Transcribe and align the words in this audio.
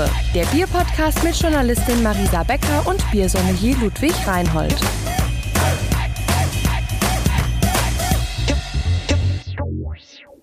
Probe, 0.00 0.10
der 0.34 0.46
Bierpodcast 0.46 1.22
mit 1.24 1.34
Journalistin 1.36 2.02
Marisa 2.02 2.42
Becker 2.42 2.86
und 2.86 3.02
Biersommelier 3.10 3.76
Ludwig 3.76 4.14
Reinhold. 4.26 4.74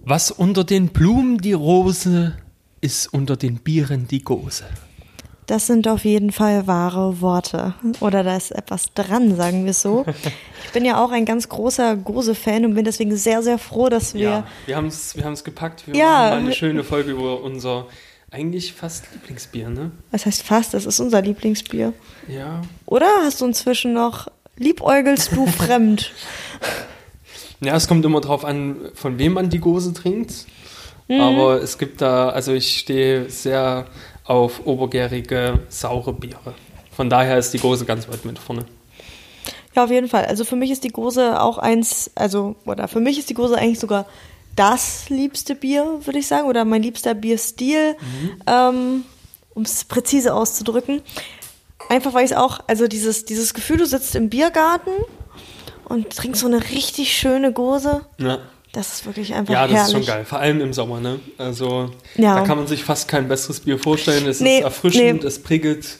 Was 0.03 0.31
unter 0.31 0.63
den 0.63 0.89
Blumen 0.89 1.39
die 1.39 1.53
Rose, 1.53 2.33
ist 2.81 3.11
unter 3.13 3.35
den 3.35 3.55
Bieren 3.57 4.07
die 4.07 4.23
Gose. 4.23 4.65
Das 5.47 5.65
sind 5.65 5.87
auf 5.87 6.03
jeden 6.05 6.31
Fall 6.31 6.67
wahre 6.67 7.21
Worte. 7.21 7.73
Oder 8.01 8.23
da 8.23 8.35
ist 8.35 8.51
etwas 8.51 8.93
dran, 8.93 9.35
sagen 9.35 9.65
wir 9.65 9.73
so. 9.73 10.05
Ich 10.65 10.73
bin 10.73 10.83
ja 10.83 11.01
auch 11.01 11.11
ein 11.11 11.23
ganz 11.23 11.47
großer 11.47 11.95
Gose-Fan 11.95 12.65
und 12.65 12.75
bin 12.75 12.83
deswegen 12.83 13.15
sehr, 13.15 13.41
sehr 13.41 13.57
froh, 13.57 13.87
dass 13.87 14.13
wir. 14.13 14.21
Ja, 14.29 14.47
wir 14.65 14.75
haben 14.75 14.87
es 14.87 15.15
wir 15.15 15.23
gepackt. 15.45 15.87
Wir 15.87 15.95
Ja. 15.95 16.05
machen 16.05 16.29
mal 16.29 16.37
eine 16.39 16.53
schöne 16.53 16.83
Folge 16.83 17.11
über 17.11 17.41
unser 17.41 17.85
eigentlich 18.31 18.73
fast 18.73 19.05
Lieblingsbier, 19.13 19.69
ne? 19.69 19.91
Was 20.11 20.25
heißt 20.25 20.43
fast? 20.43 20.73
Das 20.73 20.85
ist 20.85 20.99
unser 20.99 21.21
Lieblingsbier. 21.21 21.93
Ja. 22.27 22.61
Oder 22.85 23.07
hast 23.23 23.41
du 23.41 23.45
inzwischen 23.45 23.93
noch. 23.93 24.27
Liebäugelst 24.57 25.31
du 25.33 25.45
fremd? 25.47 26.11
Ja, 27.61 27.75
es 27.75 27.87
kommt 27.87 28.05
immer 28.05 28.21
drauf 28.21 28.43
an, 28.43 28.77
von 28.93 29.17
wem 29.17 29.33
man 29.33 29.49
die 29.49 29.59
Gose 29.59 29.93
trinkt. 29.93 30.45
Mhm. 31.07 31.21
Aber 31.21 31.61
es 31.61 31.77
gibt 31.77 32.01
da, 32.01 32.29
also 32.29 32.53
ich 32.53 32.79
stehe 32.79 33.29
sehr 33.29 33.87
auf 34.25 34.65
obergärige, 34.65 35.59
saure 35.69 36.13
Biere. 36.13 36.53
Von 36.91 37.09
daher 37.09 37.37
ist 37.37 37.53
die 37.53 37.59
Gose 37.59 37.85
ganz 37.85 38.09
weit 38.09 38.25
mit 38.25 38.39
vorne. 38.39 38.65
Ja, 39.75 39.83
auf 39.83 39.91
jeden 39.91 40.09
Fall. 40.09 40.25
Also 40.25 40.43
für 40.43 40.55
mich 40.55 40.71
ist 40.71 40.83
die 40.83 40.89
Gose 40.89 41.39
auch 41.39 41.59
eins, 41.59 42.11
also, 42.15 42.55
oder 42.65 42.87
für 42.87 42.99
mich 42.99 43.19
ist 43.19 43.29
die 43.29 43.35
Gose 43.35 43.57
eigentlich 43.57 43.79
sogar 43.79 44.07
das 44.57 45.09
liebste 45.09 45.55
Bier, 45.55 46.01
würde 46.03 46.19
ich 46.19 46.27
sagen, 46.27 46.47
oder 46.47 46.65
mein 46.65 46.83
liebster 46.83 47.13
Bierstil, 47.13 47.95
ähm, 48.45 49.03
um 49.53 49.63
es 49.63 49.85
präzise 49.85 50.33
auszudrücken. 50.33 51.01
Einfach 51.89 52.13
weil 52.13 52.25
ich 52.25 52.31
es 52.31 52.37
auch, 52.37 52.59
also 52.67 52.87
dieses, 52.87 53.23
dieses 53.23 53.53
Gefühl, 53.53 53.77
du 53.77 53.85
sitzt 53.85 54.15
im 54.15 54.29
Biergarten 54.29 54.91
und 55.85 56.09
trinkst 56.15 56.41
so 56.41 56.47
eine 56.47 56.61
richtig 56.69 57.15
schöne 57.15 57.53
Gose, 57.53 58.01
Ja. 58.17 58.39
das 58.73 58.93
ist 58.95 59.05
wirklich 59.05 59.33
einfach 59.33 59.53
Ja, 59.53 59.67
das 59.67 59.71
herrlich. 59.77 59.87
ist 59.87 60.05
schon 60.05 60.05
geil. 60.15 60.25
Vor 60.25 60.39
allem 60.39 60.59
im 60.59 60.73
Sommer, 60.73 60.99
ne? 60.99 61.19
Also 61.37 61.91
Ja. 62.17 62.35
da 62.35 62.41
kann 62.41 62.57
man 62.57 62.67
sich 62.67 62.83
fast 62.83 63.07
kein 63.07 63.27
besseres 63.29 63.61
Bier 63.61 63.79
vorstellen. 63.79 64.27
Es 64.27 64.41
Nee, 64.41 64.57
ist 64.57 64.63
erfrischend, 64.65 65.21
nee. 65.21 65.27
es 65.27 65.41
prickelt, 65.41 65.97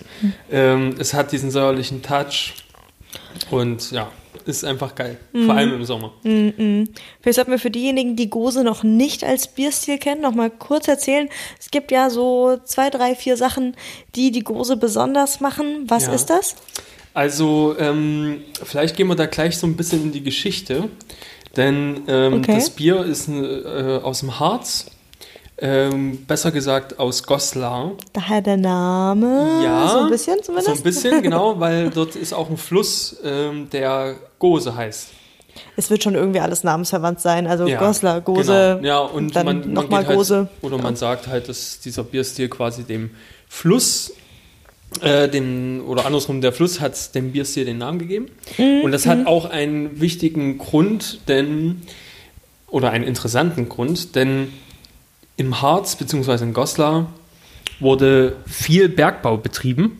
ähm, 0.52 0.96
es 1.00 1.14
hat 1.14 1.32
diesen 1.32 1.52
säuerlichen 1.52 2.02
Touch 2.02 2.54
und 3.50 3.92
ja, 3.92 4.12
ist 4.46 4.64
einfach 4.66 4.96
geil. 4.96 5.18
Mhm. 5.34 5.46
Vor 5.46 5.56
allem 5.56 5.74
im 5.74 5.86
Sommer. 5.86 6.14
Vielleicht 6.24 7.36
sollten 7.36 7.52
wir 7.52 7.60
für 7.60 7.72
diejenigen, 7.72 8.16
die 8.16 8.30
Gose 8.30 8.64
noch 8.64 8.84
nicht 8.84 9.24
als 9.24 9.48
Bierstil 9.48 9.98
kennen, 9.98 10.22
noch 10.22 10.34
mal 10.34 10.50
kurz 10.50 10.88
erzählen. 10.88 11.30
Es 11.60 11.72
gibt 11.72 11.92
ja 11.92 12.10
so 12.10 12.58
zwei, 12.64 12.90
drei, 12.90 13.16
vier 13.16 13.38
Sachen, 13.38 13.76
die 14.16 14.32
die 14.32 14.42
Gose 14.44 14.78
besonders 14.78 15.40
machen. 15.40 15.86
Was 15.88 16.08
Ja. 16.08 16.14
ist 16.14 16.30
das? 16.30 16.56
Also 17.14 17.76
ähm, 17.80 18.42
vielleicht 18.64 18.96
gehen 18.96 19.08
wir 19.08 19.16
da 19.16 19.26
gleich 19.26 19.58
so 19.58 19.66
ein 19.66 19.76
bisschen 19.76 20.04
in 20.04 20.12
die 20.12 20.22
Geschichte, 20.24 20.90
denn 21.56 22.04
ähm, 22.08 22.34
Okay. 22.36 22.54
das 22.56 22.70
Bier 22.70 23.04
ist 23.04 23.28
äh, 23.28 24.00
aus 24.04 24.20
dem 24.20 24.40
Harz, 24.40 24.86
ähm, 25.60 26.26
besser 26.26 26.52
gesagt 26.52 27.00
aus 27.00 27.24
Goslar. 27.24 27.94
Daher 28.14 28.42
der 28.42 28.58
Name. 28.58 29.62
Ja, 29.64 29.88
So 29.90 30.00
ein 30.00 30.10
bisschen 30.10 30.42
zumindest. 30.44 30.68
So 30.76 30.80
ein 30.80 30.84
bisschen, 30.84 31.22
genau, 31.24 31.60
weil 31.60 31.90
dort 31.90 32.16
ist 32.16 32.34
auch 32.34 32.50
ein 32.50 32.58
Fluss, 32.58 33.18
ähm, 33.24 33.70
der 33.72 34.16
Gose 34.40 34.76
heißt. 34.76 35.10
Es 35.76 35.90
wird 35.90 36.04
schon 36.04 36.14
irgendwie 36.14 36.40
alles 36.40 36.64
namensverwandt 36.64 37.20
sein. 37.20 37.48
Also 37.48 37.66
Ja, 37.68 37.80
Goslar, 37.80 38.22
Gose, 38.22 38.76
Genau. 38.82 38.88
Ja, 38.88 39.00
und 39.00 39.36
dann 39.36 39.46
man, 39.46 39.60
man 39.62 39.74
nochmal 39.74 40.06
halt, 40.06 40.16
Gose. 40.18 40.48
Oder 40.62 40.78
man 40.78 40.96
sagt 40.96 41.28
halt, 41.28 41.50
dass 41.50 41.80
dieser 41.80 42.04
Bierstil 42.04 42.48
quasi 42.50 42.84
dem 42.84 43.12
Fluss, 43.48 44.14
äh, 45.02 45.28
dem, 45.28 45.84
oder 45.88 46.06
andersrum, 46.06 46.42
der 46.42 46.54
Fluss 46.54 46.80
hat 46.80 47.16
dem 47.16 47.32
Bierstil 47.32 47.66
den 47.66 47.80
Namen 47.80 47.98
gegeben. 47.98 48.28
Mhm, 48.60 48.82
Und 48.84 48.92
das 48.92 49.08
hat 49.08 49.26
auch 49.26 49.46
einen 49.46 50.00
wichtigen 50.00 50.60
Grund, 50.60 51.22
denn, 51.28 51.82
oder 52.68 52.92
einen 52.92 53.04
interessanten 53.04 53.68
Grund, 53.70 54.16
denn 54.16 54.54
im 55.38 55.62
Harz 55.62 55.96
bzw. 55.96 56.44
in 56.44 56.54
Goslar 56.54 57.08
wurde 57.80 58.36
viel 58.46 58.90
Bergbau 58.90 59.38
betrieben 59.38 60.00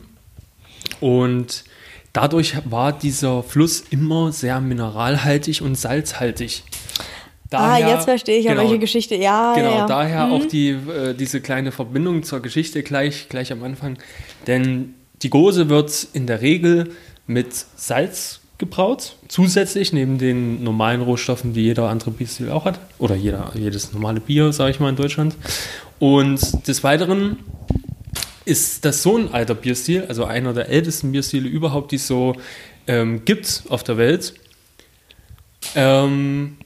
und 1.00 1.64
dadurch 2.12 2.54
war 2.64 2.92
dieser 2.92 3.42
Fluss 3.42 3.84
immer 3.90 4.32
sehr 4.32 4.60
mineralhaltig 4.60 5.62
und 5.62 5.76
salzhaltig. 5.76 6.64
ah, 6.66 7.78
Daher- 7.78 7.88
jetzt 7.94 8.04
verstehe 8.04 8.38
ich 8.40 8.46
genau, 8.46 8.60
auch 8.60 8.64
welche 8.64 8.78
Geschichte. 8.78 9.14
Ja, 9.14 9.54
Genau, 9.54 9.70
ja, 9.70 9.76
ja. 9.78 9.86
daher 9.86 10.30
auch 10.30 10.44
die, 10.44 10.70
äh, 10.70 11.14
diese 11.14 11.40
kleine 11.40 11.72
Verbindung 11.72 12.22
zur 12.24 12.40
Geschichte 12.40 12.82
gleich, 12.82 13.28
gleich 13.28 13.52
am 13.52 13.62
Anfang. 13.62 13.96
Denn 14.46 14.94
die 15.22 15.30
Gose 15.30 15.68
wird 15.68 16.08
in 16.12 16.26
der 16.26 16.40
Regel 16.42 16.90
mit 17.26 17.52
Salz 17.76 18.40
gebraut, 18.58 19.14
zusätzlich 19.28 19.92
neben 19.92 20.18
den 20.18 20.64
normalen 20.64 21.00
Rohstoffen, 21.00 21.52
die 21.52 21.62
jeder 21.62 21.88
andere 21.88 22.10
Bierstil 22.10 22.50
auch 22.50 22.64
hat. 22.64 22.80
Oder 22.98 23.14
jeder, 23.14 23.52
jedes 23.54 23.92
normale 23.92 24.20
Bier, 24.20 24.52
sage 24.52 24.72
ich 24.72 24.80
mal, 24.80 24.90
in 24.90 24.96
Deutschland. 24.96 25.36
Und 26.00 26.66
des 26.66 26.82
Weiteren 26.82 27.38
ist 28.44 28.84
das 28.84 29.02
so 29.02 29.16
ein 29.16 29.32
alter 29.32 29.54
Bierstil, 29.54 30.06
also 30.08 30.24
einer 30.24 30.52
der 30.54 30.68
ältesten 30.68 31.12
Bierstile 31.12 31.48
überhaupt, 31.48 31.92
die 31.92 31.96
es 31.96 32.06
so 32.06 32.34
ähm, 32.86 33.24
gibt 33.24 33.64
auf 33.68 33.84
der 33.84 33.96
Welt. 33.96 34.34
Ähm, 35.74 36.56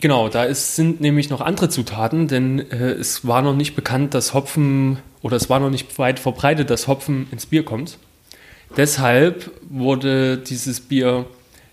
genau, 0.00 0.28
da 0.28 0.44
ist, 0.44 0.76
sind 0.76 1.00
nämlich 1.00 1.30
noch 1.30 1.40
andere 1.40 1.68
Zutaten, 1.68 2.28
denn 2.28 2.70
äh, 2.70 2.90
es 2.92 3.26
war 3.26 3.42
noch 3.42 3.54
nicht 3.54 3.76
bekannt, 3.76 4.12
dass 4.12 4.34
Hopfen 4.34 4.98
oder 5.22 5.36
es 5.36 5.48
war 5.48 5.60
noch 5.60 5.70
nicht 5.70 5.98
weit 5.98 6.18
verbreitet, 6.18 6.68
dass 6.68 6.88
Hopfen 6.88 7.28
ins 7.30 7.46
Bier 7.46 7.64
kommt. 7.64 7.98
Deshalb 8.76 9.50
wurde 9.68 10.38
dieses 10.38 10.80
Bier 10.80 11.26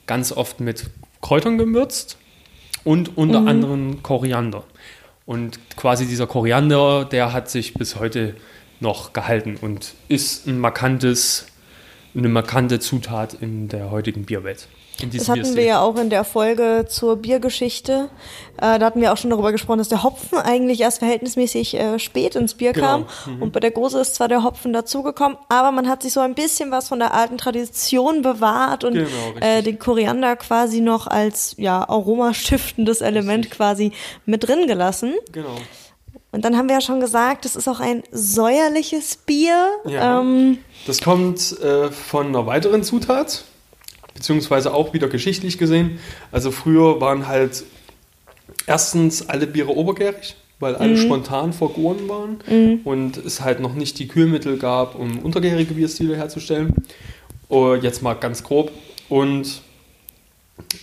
ganz 0.08 0.32
oft 0.32 0.60
mit 0.60 0.90
Kräutern 1.22 1.58
gewürzt 1.58 2.18
und 2.84 3.18
unter 3.18 3.46
anderem 3.46 4.02
Koriander. 4.02 4.64
Und 5.26 5.60
quasi 5.76 6.08
dieser 6.08 6.26
Koriander, 6.26 7.06
der 7.06 7.34
hat 7.34 7.50
sich 7.50 7.74
bis 7.74 7.98
heute 7.98 8.36
noch 8.80 9.14
gehalten 9.14 9.58
und 9.60 9.94
ist 10.08 10.48
ein 10.48 10.60
markantes, 10.60 11.48
eine 12.16 12.30
markante 12.30 12.80
Zutat 12.80 13.36
in 13.36 13.68
der 13.68 13.92
heutigen 13.92 14.26
Bierwelt. 14.26 14.68
Das 15.14 15.30
hatten 15.30 15.56
wir 15.56 15.64
ja 15.64 15.82
auch 15.82 15.96
in 15.98 16.10
der 16.10 16.24
Folge 16.24 16.86
zur 16.90 17.18
Biergeschichte. 17.18 18.10
Äh, 18.58 18.80
da 18.80 18.86
hatten 18.88 19.00
wir 19.00 19.14
auch 19.14 19.18
schon 19.18 19.30
darüber 19.30 19.52
gesprochen, 19.52 19.78
dass 19.78 19.90
der 19.90 20.02
Hopfen 20.04 20.40
eigentlich 20.40 20.82
erst 20.82 21.00
verhältnismäßig 21.00 21.76
äh, 21.76 22.00
spät 22.00 22.36
ins 22.36 22.56
Bier 22.56 22.74
Genau. 22.74 22.88
kam. 22.88 23.42
Und 23.42 23.54
bei 23.54 23.60
der 23.60 23.70
Gose 23.72 24.00
ist 24.00 24.16
zwar 24.16 24.28
der 24.28 24.44
Hopfen 24.44 24.74
dazugekommen, 24.74 25.38
aber 25.50 25.72
man 25.72 25.88
hat 25.88 26.02
sich 26.02 26.14
so 26.14 26.20
ein 26.20 26.34
bisschen 26.34 26.72
was 26.72 26.88
von 26.88 26.98
der 26.98 27.14
alten 27.14 27.38
Tradition 27.38 28.24
bewahrt 28.24 28.84
und 28.84 28.94
Genau, 28.96 29.08
richtig. 29.36 29.44
äh, 29.44 29.62
den 29.62 29.78
Koriander 29.78 30.36
quasi 30.36 30.82
noch 30.82 31.06
als 31.06 31.54
ja, 31.60 31.88
aromastiftendes 31.88 33.02
Element 33.02 33.52
quasi 33.52 33.92
mit 34.26 34.48
drin 34.48 34.66
gelassen. 34.68 35.14
Genau. 35.32 35.56
Und 36.32 36.44
dann 36.44 36.58
haben 36.58 36.68
wir 36.68 36.76
ja 36.76 36.82
schon 36.82 37.00
gesagt, 37.00 37.46
das 37.46 37.56
ist 37.56 37.68
auch 37.68 37.80
ein 37.80 38.04
säuerliches 38.12 39.16
Bier. 39.18 39.68
Ja. 39.86 40.20
Ähm, 40.22 40.58
Das 40.86 41.02
kommt 41.02 41.60
äh, 41.62 41.90
von 41.92 42.28
einer 42.28 42.46
weiteren 42.46 42.84
Zutat, 42.84 43.44
beziehungsweise 44.18 44.74
auch 44.74 44.94
wieder 44.94 45.08
geschichtlich 45.08 45.58
gesehen. 45.58 46.00
Also 46.32 46.52
früher 46.52 47.00
waren 47.00 47.28
halt 47.28 47.64
erstens 48.66 49.30
alle 49.30 49.46
Biere 49.46 49.76
obergärig, 49.76 50.36
weil 50.60 50.76
alle 50.76 50.98
spontan 50.98 51.54
vergoren 51.54 52.10
waren 52.10 52.82
und 52.84 53.18
es 53.18 53.42
halt 53.42 53.60
noch 53.60 53.76
nicht 53.76 54.00
die 54.00 54.08
Kühlmittel 54.08 54.58
gab, 54.58 54.96
um 54.96 55.20
untergärige 55.20 55.76
Bierstile 55.76 56.18
herzustellen. 56.18 56.74
Oh, 57.48 57.76
jetzt 57.76 58.02
mal 58.02 58.16
ganz 58.16 58.44
grob. 58.44 58.72
Und 59.08 59.62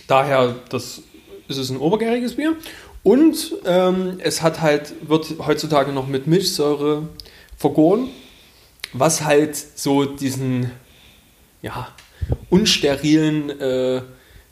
daher, 0.07 0.55
das 0.69 1.03
ist 1.49 1.57
es 1.57 1.69
ein 1.69 1.77
obergäriges 1.77 2.35
Bier. 2.37 2.55
Und 3.03 3.53
ähm, 3.65 4.17
es 4.19 4.41
hat 4.41 4.61
halt, 4.61 4.93
wird 5.07 5.35
heutzutage 5.45 5.91
noch 5.91 6.07
mit 6.07 6.25
Milchsäure 6.25 7.07
vergoren, 7.57 8.07
was 8.93 9.25
halt 9.25 9.55
so 9.55 10.05
diesen, 10.05 10.71
ja, 11.61 11.89
unsterilen, 12.49 13.49
äh, 13.59 14.01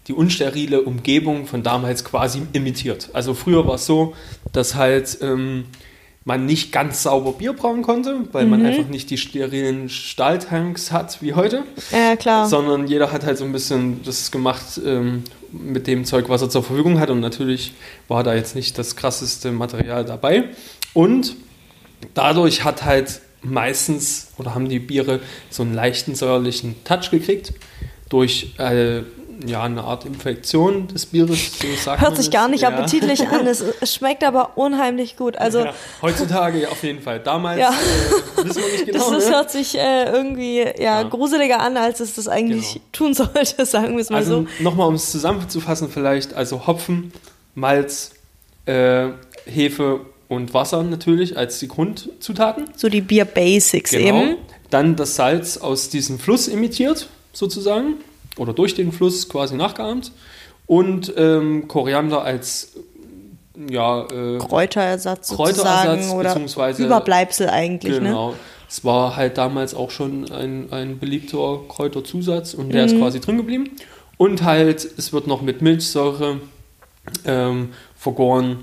die 0.07 0.13
unsterile 0.13 0.81
Umgebung 0.81 1.47
von 1.47 1.63
damals 1.63 2.03
quasi 2.03 2.41
imitiert. 2.53 3.09
Also 3.13 3.33
früher 3.33 3.65
war 3.67 3.75
es 3.75 3.85
so, 3.85 4.13
dass 4.51 4.75
halt 4.75 5.17
ähm, 5.21 5.65
man 6.25 6.45
nicht 6.45 6.71
ganz 6.71 7.03
sauber 7.03 7.33
Bier 7.33 7.53
brauen 7.53 7.81
konnte, 7.81 8.21
weil 8.31 8.45
man 8.45 8.65
einfach 8.65 8.87
nicht 8.87 9.09
die 9.09 9.17
sterilen 9.17 9.89
Stahltanks 9.89 10.91
hat 10.91 11.21
wie 11.21 11.33
heute 11.33 11.63
ja, 11.91 12.15
klar. 12.15 12.47
sondern 12.47 12.87
jeder 12.87 13.11
hat 13.11 13.25
halt 13.25 13.37
so 13.37 13.43
ein 13.43 13.51
bisschen 13.51 14.01
das 14.03 14.31
gemacht 14.31 14.79
ähm, 14.85 15.23
mit 15.51 15.85
dem 15.87 16.05
Zeug, 16.05 16.29
was 16.29 16.41
er 16.41 16.49
zur 16.49 16.63
Verfügung 16.63 16.99
hat. 16.99 17.09
Und 17.09 17.19
natürlich 17.19 17.73
war 18.07 18.23
da 18.23 18.33
jetzt 18.33 18.55
nicht 18.55 18.77
das 18.77 18.95
krasseste 18.95 19.51
Material 19.51 20.05
dabei. 20.05 20.45
Und 20.93 21.35
dadurch 22.13 22.63
hat 22.63 22.85
halt 22.85 23.21
meistens 23.43 24.27
oder 24.37 24.55
haben 24.55 24.69
die 24.69 24.79
Biere 24.79 25.19
so 25.49 25.63
einen 25.63 25.73
leichten 25.73 26.15
säuerlichen 26.15 26.83
Touch 26.83 27.11
gekriegt 27.11 27.53
durch 28.09 28.53
äh, 28.57 29.01
ja, 29.45 29.63
eine 29.63 29.83
Art 29.83 30.05
Infektion 30.05 30.87
des 30.87 31.07
Bieres, 31.07 31.59
so 31.59 31.67
sagt 31.83 32.01
Hört 32.01 32.15
sich 32.15 32.31
gar 32.31 32.47
nicht 32.47 32.61
ja. 32.61 32.69
appetitlich 32.69 33.27
an. 33.27 33.45
Es, 33.47 33.63
schmeckt 33.91 34.23
aber 34.23 34.57
unheimlich 34.57 35.17
gut. 35.17 35.35
Also 35.37 35.65
ja, 35.65 35.73
heutzutage 36.01 36.61
ja, 36.61 36.69
auf 36.69 36.81
jeden 36.83 37.01
Fall. 37.01 37.19
Damals 37.19 37.59
Ja. 37.59 37.71
äh, 37.71 38.45
wissen 38.45 38.61
wir 38.63 38.71
nicht 38.71 38.85
genau. 38.85 38.99
das, 38.99 39.09
das 39.09 39.25
ne? 39.29 39.35
hört 39.35 39.51
sich 39.51 39.77
äh, 39.77 40.05
irgendwie 40.05 40.59
ja, 40.59 41.01
Ja. 41.01 41.03
gruseliger 41.03 41.59
an, 41.59 41.75
als 41.75 41.99
es 41.99 42.13
das 42.15 42.27
eigentlich 42.29 42.73
Genau. 42.73 42.85
tun 42.93 43.13
sollte, 43.15 43.65
sagen 43.65 43.95
wir 43.95 44.01
es 44.01 44.09
mal 44.09 44.17
Also 44.17 44.45
so. 44.59 44.63
nochmal, 44.63 44.87
um 44.87 44.95
es 44.95 45.11
zusammenzufassen 45.11 45.89
vielleicht, 45.89 46.33
also 46.35 46.65
Hopfen, 46.67 47.11
Malz, 47.55 48.11
äh, 48.65 49.07
Hefe 49.45 50.01
und 50.33 50.53
Wasser 50.53 50.83
natürlich 50.83 51.37
als 51.37 51.59
die 51.59 51.67
Grundzutaten. 51.67 52.65
So 52.75 52.89
die 52.89 53.01
Bier 53.01 53.25
Basics 53.25 53.91
Genau. 53.91 54.23
eben. 54.23 54.37
Dann 54.69 54.95
das 54.95 55.15
Salz 55.15 55.57
aus 55.57 55.89
diesem 55.89 56.19
Fluss 56.19 56.47
imitiert, 56.47 57.07
sozusagen. 57.31 57.95
Oder 58.37 58.53
durch 58.53 58.73
den 58.73 58.91
Fluss 58.91 59.29
quasi 59.29 59.55
nachgeahmt. 59.55 60.11
Und 60.65 61.13
ähm, 61.17 61.67
Koriander 61.67 62.23
als 62.23 62.73
ja, 63.69 64.07
äh, 64.07 64.39
Kräuterersatz, 64.39 65.29
Kräuterersatz, 65.29 66.11
oder 66.11 66.35
Überbleibsel 66.77 67.49
eigentlich, 67.49 67.99
ne? 67.99 68.09
Genau. 68.09 68.33
Es 68.67 68.83
war 68.83 69.15
halt 69.15 69.37
damals 69.37 69.75
auch 69.75 69.91
schon 69.91 70.31
ein, 70.31 70.73
ein 70.73 70.97
beliebter 70.97 71.59
Kräuterzusatz 71.67 72.55
und 72.55 72.73
der 72.73 72.85
ist 72.85 72.97
quasi 72.97 73.19
drin 73.19 73.37
geblieben. 73.37 73.69
Und 74.17 74.41
halt, 74.41 74.87
es 74.97 75.13
wird 75.13 75.27
noch 75.27 75.43
mit 75.43 75.61
Milchsäure 75.61 76.39
ähm, 77.25 77.69
vergoren, 77.95 78.59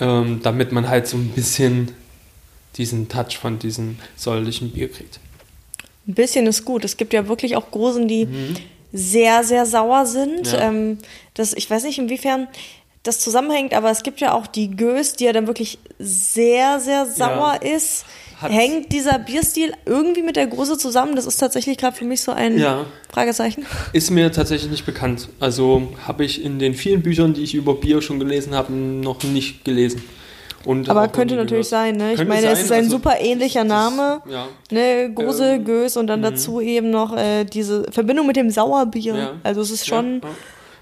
ähm, 0.00 0.40
damit 0.42 0.72
man 0.72 0.88
halt 0.88 1.06
so 1.06 1.16
ein 1.16 1.28
bisschen 1.28 1.92
diesen 2.76 3.08
Touch 3.08 3.38
von 3.40 3.58
diesem 3.58 3.96
säuerlichen 4.16 4.70
Bier 4.70 4.90
kriegt. 4.90 5.18
Ein 6.06 6.14
bisschen 6.14 6.46
ist 6.46 6.64
gut. 6.64 6.84
Es 6.84 6.96
gibt 6.96 7.12
ja 7.12 7.26
wirklich 7.28 7.56
auch 7.56 7.70
Gosen, 7.70 8.06
die 8.06 8.28
sehr, 8.92 9.44
sehr 9.44 9.66
sauer 9.66 10.06
sind. 10.06 10.46
Mhm. 10.46 10.52
Ja. 10.52 10.68
Ähm, 10.68 10.98
das, 11.34 11.52
ich 11.52 11.68
weiß 11.68 11.84
nicht, 11.84 11.98
inwiefern 11.98 12.48
das 13.06 13.18
zusammenhängt, 13.20 13.74
aber 13.74 13.90
es 13.90 14.02
gibt 14.02 14.20
ja 14.20 14.32
auch 14.34 14.46
die 14.46 14.70
Gös, 14.76 15.14
die 15.14 15.24
ja 15.24 15.32
dann 15.32 15.46
wirklich 15.46 15.78
sehr, 15.98 16.80
sehr 16.80 17.06
sauer 17.06 17.60
ist. 17.62 18.04
Hat- 18.40 18.52
Hängt 18.52 18.92
dieser 18.92 19.18
Bierstil 19.18 19.72
irgendwie 19.86 20.22
mit 20.22 20.36
der 20.36 20.46
Gose 20.46 20.76
zusammen? 20.76 21.16
Das 21.16 21.24
ist 21.24 21.38
tatsächlich 21.38 21.78
gerade 21.78 21.96
für 21.96 22.04
mich 22.04 22.20
so 22.20 22.32
ein 22.32 22.58
Ja. 22.58 22.84
Fragezeichen. 23.10 23.64
Ist 23.94 24.10
mir 24.10 24.30
tatsächlich 24.30 24.70
nicht 24.70 24.84
bekannt. 24.84 25.28
Also 25.40 25.88
habe 26.06 26.24
ich 26.24 26.44
in 26.44 26.58
den 26.58 26.74
vielen 26.74 27.02
Büchern, 27.02 27.32
die 27.32 27.42
ich 27.42 27.54
über 27.54 27.74
Bier 27.74 28.02
schon 28.02 28.18
gelesen 28.18 28.54
habe, 28.54 28.72
noch 28.74 29.22
nicht 29.24 29.64
gelesen. 29.64 30.02
Und 30.66 30.90
Aber 30.90 31.06
könnte 31.08 31.36
natürlich 31.36 31.70
gehört. 31.70 31.84
sein, 31.86 31.96
ne? 31.96 32.10
Ich 32.10 32.16
Könnte 32.18 32.32
meine, 32.34 32.48
es 32.48 32.54
sein, 32.58 32.64
ist 32.64 32.72
ein 32.72 32.78
also 32.84 32.90
super 32.90 33.20
ähnlicher 33.20 33.60
das- 33.60 33.68
Name. 33.68 34.20
Ja. 34.28 34.48
Ne, 34.70 35.10
Gose, 35.14 35.52
Ähm, 35.52 35.64
Gös 35.64 35.96
und 35.96 36.08
dann 36.08 36.20
dazu 36.22 36.60
eben 36.60 36.90
noch 36.90 37.16
äh, 37.16 37.44
diese 37.44 37.84
Verbindung 37.92 38.26
mit 38.26 38.36
dem 38.36 38.50
Sauerbier. 38.50 39.14
Ja. 39.14 39.30
Also 39.44 39.60
es 39.62 39.70
ist 39.70 39.86
schon, 39.86 40.20
Ja, 40.22 40.28
ja. 40.28 40.34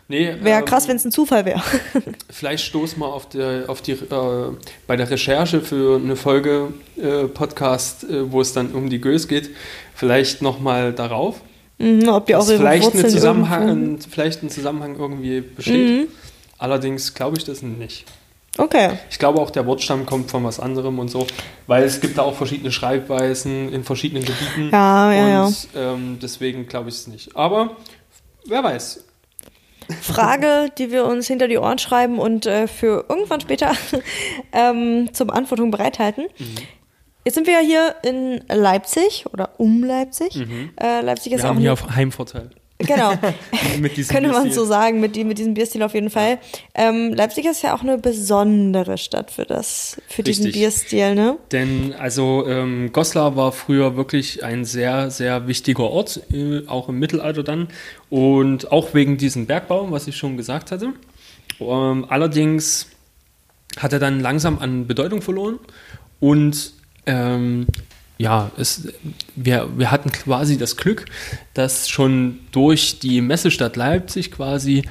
Nee, 0.08 0.36
wäre 0.40 0.58
ähm, 0.60 0.64
krass, 0.66 0.86
wenn 0.86 0.96
es 0.96 1.04
ein 1.04 1.12
Zufall 1.12 1.46
wäre. 1.46 1.62
Vielleicht 2.30 2.64
stoßen 2.64 2.98
wir 2.98 3.06
auf, 3.06 3.28
der, 3.28 3.64
auf 3.68 3.80
die, 3.80 3.92
äh, 3.92 4.50
bei 4.86 4.96
der 4.96 5.10
Recherche 5.10 5.60
für 5.60 5.96
eine 5.96 6.16
Folge 6.16 6.74
äh, 6.96 7.24
Podcast, 7.24 8.04
äh, 8.04 8.30
wo 8.30 8.40
es 8.40 8.52
dann 8.52 8.72
um 8.72 8.90
die 8.90 9.00
Gös 9.00 9.28
geht, 9.28 9.50
vielleicht 9.94 10.42
nochmal 10.42 10.92
darauf. 10.92 11.40
mhm, 11.78 12.08
ob 12.08 12.26
die 12.26 12.36
auch 12.36 12.46
vielleicht, 12.46 12.92
eine 12.92 13.06
Zusammenhang, 13.06 13.68
ein, 13.68 13.98
vielleicht 13.98 14.42
ein 14.42 14.50
Zusammenhang 14.50 14.96
irgendwie 14.98 15.40
besteht. 15.40 15.88
Mhm. 15.88 16.08
Allerdings 16.58 17.14
glaube 17.14 17.38
ich 17.38 17.44
das 17.44 17.62
nicht. 17.62 18.04
Okay. 18.56 18.90
Ich 19.10 19.18
glaube 19.18 19.40
auch, 19.40 19.50
der 19.50 19.66
Wortstamm 19.66 20.06
kommt 20.06 20.30
von 20.30 20.44
was 20.44 20.60
anderem 20.60 20.98
und 20.98 21.08
so, 21.08 21.26
weil 21.66 21.82
es 21.82 22.00
gibt 22.00 22.18
da 22.18 22.22
auch 22.22 22.34
verschiedene 22.34 22.70
Schreibweisen 22.70 23.72
in 23.72 23.82
verschiedenen 23.84 24.24
Gebieten. 24.24 24.68
Ja, 24.70 25.12
ja, 25.12 25.44
und 25.44 25.68
Ähm, 25.74 26.18
deswegen 26.22 26.66
glaube 26.66 26.90
ich 26.90 26.94
es 26.94 27.06
nicht. 27.06 27.34
Aber 27.36 27.76
wer 28.46 28.62
weiß. 28.62 29.03
Frage, 30.00 30.70
die 30.78 30.90
wir 30.90 31.04
uns 31.04 31.26
hinter 31.26 31.48
die 31.48 31.58
Ohren 31.58 31.78
schreiben 31.78 32.18
und 32.18 32.46
äh, 32.46 32.66
für 32.66 33.04
irgendwann 33.08 33.40
später 33.40 33.72
ähm, 34.52 35.10
zur 35.12 35.26
Beantwortung 35.26 35.70
bereithalten. 35.70 36.26
Mhm. 36.38 36.54
Jetzt 37.24 37.34
sind 37.34 37.46
wir 37.46 37.54
ja 37.54 37.60
hier 37.60 37.94
in 38.02 38.44
Leipzig 38.48 39.24
oder 39.32 39.58
um 39.58 39.82
Leipzig. 39.82 40.36
Äh, 40.80 41.00
Leipzig 41.00 41.32
ist 41.32 41.38
Mhm. 41.38 41.42
Wir 41.42 41.44
auch 41.44 41.54
haben 41.54 41.60
hier 41.60 41.72
auf 41.72 41.96
Heimvorteil. 41.96 42.50
Genau, 42.78 43.12
könnte 44.08 44.30
man 44.30 44.52
so 44.52 44.64
sagen 44.64 45.00
mit, 45.00 45.16
mit 45.16 45.38
diesem 45.38 45.54
Bierstil 45.54 45.82
auf 45.82 45.94
jeden 45.94 46.10
Fall. 46.10 46.38
Ähm, 46.74 47.12
Leipzig 47.14 47.46
ist 47.46 47.62
ja 47.62 47.74
auch 47.74 47.82
eine 47.82 47.98
besondere 47.98 48.98
Stadt 48.98 49.30
für 49.30 49.44
das, 49.44 50.00
für 50.08 50.22
diesen. 50.22 50.52
Bierstil, 50.52 51.14
ne? 51.14 51.38
Denn 51.52 51.94
also 51.98 52.46
ähm, 52.46 52.92
Goslar 52.92 53.36
war 53.36 53.52
früher 53.52 53.96
wirklich 53.96 54.44
ein 54.44 54.64
sehr, 54.64 55.10
sehr 55.10 55.46
wichtiger 55.46 55.84
Ort, 55.84 56.20
äh, 56.32 56.66
auch 56.66 56.88
im 56.88 56.98
Mittelalter 56.98 57.42
dann. 57.42 57.68
Und 58.10 58.70
auch 58.70 58.94
wegen 58.94 59.16
diesem 59.16 59.46
Bergbau, 59.46 59.90
was 59.90 60.06
ich 60.06 60.16
schon 60.16 60.36
gesagt 60.36 60.70
hatte. 60.70 60.92
Ähm, 61.60 62.06
allerdings 62.08 62.88
hat 63.78 63.92
er 63.92 63.98
dann 63.98 64.20
langsam 64.20 64.58
an 64.58 64.86
Bedeutung 64.86 65.22
verloren. 65.22 65.58
Und 66.20 66.72
ähm, 67.06 67.66
ja, 68.18 68.50
es, 68.56 68.88
wir, 69.34 69.68
wir 69.76 69.90
hatten 69.90 70.12
quasi 70.12 70.56
das 70.56 70.76
Glück, 70.76 71.06
dass 71.54 71.88
schon 71.88 72.40
durch 72.52 73.00
die 73.00 73.20
Messestadt 73.20 73.76
Leipzig 73.76 74.30
quasi, 74.30 74.84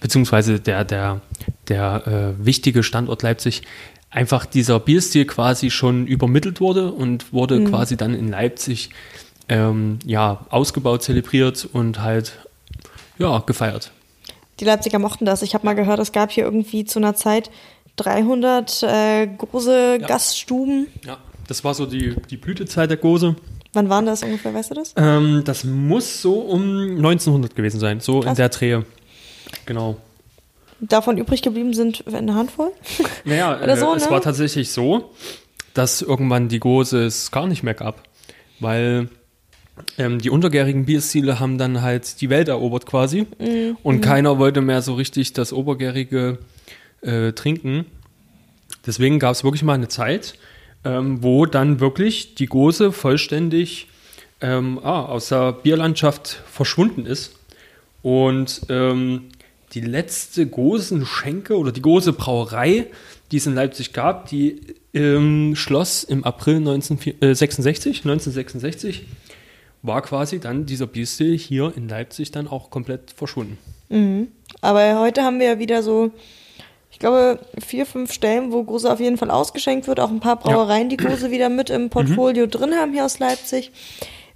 beziehungsweise 0.00 0.60
der, 0.60 0.84
der, 0.84 1.20
der 1.68 2.06
äh, 2.06 2.44
wichtige 2.44 2.82
Standort 2.82 3.22
Leipzig, 3.22 3.62
einfach 4.10 4.46
dieser 4.46 4.80
Bierstil 4.80 5.26
quasi 5.26 5.70
schon 5.70 6.06
übermittelt 6.06 6.60
wurde 6.60 6.92
und 6.92 7.32
wurde 7.32 7.64
quasi 7.64 7.96
dann 7.96 8.14
in 8.14 8.28
Leipzig 8.28 8.90
ähm, 9.48 9.98
ja, 10.04 10.46
ausgebaut, 10.50 11.02
zelebriert 11.02 11.68
und 11.70 12.00
halt 12.00 12.38
ja, 13.18 13.38
gefeiert. 13.40 13.92
Die 14.60 14.64
Leipziger 14.64 14.98
mochten 14.98 15.24
das. 15.24 15.42
Ich 15.42 15.54
habe 15.54 15.64
mal 15.66 15.74
gehört, 15.74 16.00
es 16.00 16.12
gab 16.12 16.30
hier 16.30 16.44
irgendwie 16.44 16.84
zu 16.84 16.98
einer 16.98 17.14
Zeit 17.14 17.50
300 17.98 18.82
äh, 18.84 19.26
große 19.26 19.98
Ja. 20.00 20.06
Gaststuben. 20.06 20.86
Ja, 21.04 21.18
das 21.46 21.62
war 21.64 21.74
so 21.74 21.84
die, 21.86 22.14
die 22.30 22.36
Blütezeit 22.36 22.88
der 22.90 22.96
Gose. 22.96 23.36
Wann 23.74 23.88
waren 23.90 24.06
das 24.06 24.22
ungefähr, 24.22 24.54
weißt 24.54 24.70
du 24.70 24.74
das? 24.76 24.94
Ähm, 24.96 25.42
das 25.44 25.64
muss 25.64 26.22
so 26.22 26.40
um 26.40 26.96
1900 26.96 27.54
gewesen 27.54 27.78
sein, 27.80 28.00
so 28.00 28.16
in 28.20 28.22
Krass. 28.24 28.36
der 28.36 28.48
Drehe. 28.48 28.84
Genau. 29.66 29.96
Davon 30.80 31.18
übrig 31.18 31.42
geblieben 31.42 31.74
sind 31.74 32.04
eine 32.12 32.34
Handvoll. 32.34 32.70
Naja, 33.24 33.56
Oder 33.62 33.74
äh, 33.74 33.76
so, 33.76 33.94
es 33.94 34.04
ne? 34.06 34.10
war 34.10 34.20
tatsächlich 34.22 34.70
so, 34.70 35.10
dass 35.74 36.02
irgendwann 36.02 36.48
die 36.48 36.60
Gose 36.60 37.04
es 37.04 37.30
gar 37.30 37.46
nicht 37.46 37.62
mehr 37.62 37.74
gab, 37.74 38.04
weil 38.60 39.08
ähm, 39.98 40.18
die 40.20 40.30
untergärigen 40.30 40.86
Bierstile 40.86 41.38
haben 41.40 41.58
dann 41.58 41.82
halt 41.82 42.20
die 42.20 42.30
Welt 42.30 42.48
erobert 42.48 42.86
quasi 42.86 43.26
Mhm. 43.38 43.76
und 43.82 44.00
keiner 44.00 44.38
wollte 44.38 44.60
mehr 44.60 44.80
so 44.82 44.94
richtig 44.94 45.32
das 45.34 45.52
obergärige 45.52 46.38
äh, 47.02 47.32
trinken. 47.32 47.86
Deswegen 48.86 49.18
gab 49.18 49.32
es 49.32 49.44
wirklich 49.44 49.62
mal 49.62 49.74
eine 49.74 49.88
Zeit, 49.88 50.34
ähm, 50.84 51.22
wo 51.22 51.46
dann 51.46 51.80
wirklich 51.80 52.34
die 52.34 52.46
Gose 52.46 52.92
vollständig 52.92 53.88
ähm, 54.40 54.78
ah, 54.82 55.04
aus 55.04 55.28
der 55.28 55.52
Bierlandschaft 55.52 56.42
verschwunden 56.50 57.06
ist. 57.06 57.36
Und 58.02 58.62
ähm, 58.68 59.24
die 59.74 59.80
letzte 59.80 60.46
Gosenschenke 60.46 61.56
oder 61.56 61.72
die 61.72 61.82
Gose 61.82 62.12
Brauerei, 62.12 62.86
die 63.30 63.36
es 63.36 63.46
in 63.46 63.54
Leipzig 63.54 63.92
gab, 63.92 64.28
die 64.28 64.60
ähm, 64.94 65.54
schloss 65.56 66.04
im 66.04 66.24
April 66.24 66.56
1966, 66.56 67.98
1966, 67.98 69.06
war 69.82 70.02
quasi 70.02 70.40
dann 70.40 70.66
dieser 70.66 70.86
Bierstil 70.86 71.36
hier 71.36 71.72
in 71.76 71.88
Leipzig 71.88 72.30
dann 72.30 72.48
auch 72.48 72.70
komplett 72.70 73.10
verschwunden. 73.10 73.58
Aber 74.60 75.00
heute 75.00 75.22
haben 75.22 75.38
wir 75.38 75.46
ja 75.46 75.58
wieder 75.58 75.82
so, 75.82 76.12
ich 76.90 76.98
glaube, 76.98 77.38
vier, 77.64 77.86
fünf 77.86 78.12
Stellen, 78.12 78.52
wo 78.52 78.64
Gose 78.64 78.90
auf 78.92 79.00
jeden 79.00 79.18
Fall 79.18 79.30
ausgeschenkt 79.30 79.86
wird. 79.86 80.00
Auch 80.00 80.10
ein 80.10 80.20
paar 80.20 80.36
Brauereien, 80.36 80.88
die 80.88 80.96
Gose 80.96 81.30
wieder 81.30 81.48
mit 81.48 81.70
im 81.70 81.90
Portfolio 81.90 82.46
drin 82.46 82.74
haben 82.74 82.92
hier 82.92 83.04
aus 83.04 83.18
Leipzig. 83.18 83.70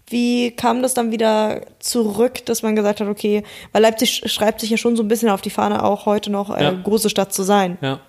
Wie 0.09 0.51
kam 0.51 0.83
das 0.83 0.95
dann 0.95 1.11
wieder 1.11 1.63
zurück, 1.79 2.45
dass 2.45 2.63
man 2.63 2.77
gesagt 2.77 3.01
hat, 3.01 3.09
okay, 3.09 3.43
weil 3.73 3.83
Leipzig 3.83 4.23
schreibt 4.31 4.61
sich 4.61 4.71
ja 4.71 4.77
schon 4.77 4.97
so 4.97 5.03
ein 5.03 5.09
bisschen 5.09 5.31
auf 5.31 5.41
die 5.41 5.51
Fahne, 5.51 5.83
auch 5.83 6.07
heute 6.07 6.31
noch 6.31 6.55
äh, 6.57 6.63
Ja. 6.63 6.73
große 6.73 7.09
Stadt 7.09 7.33
zu 7.33 7.43
sein. 7.43 7.79
Ja. 7.81 8.01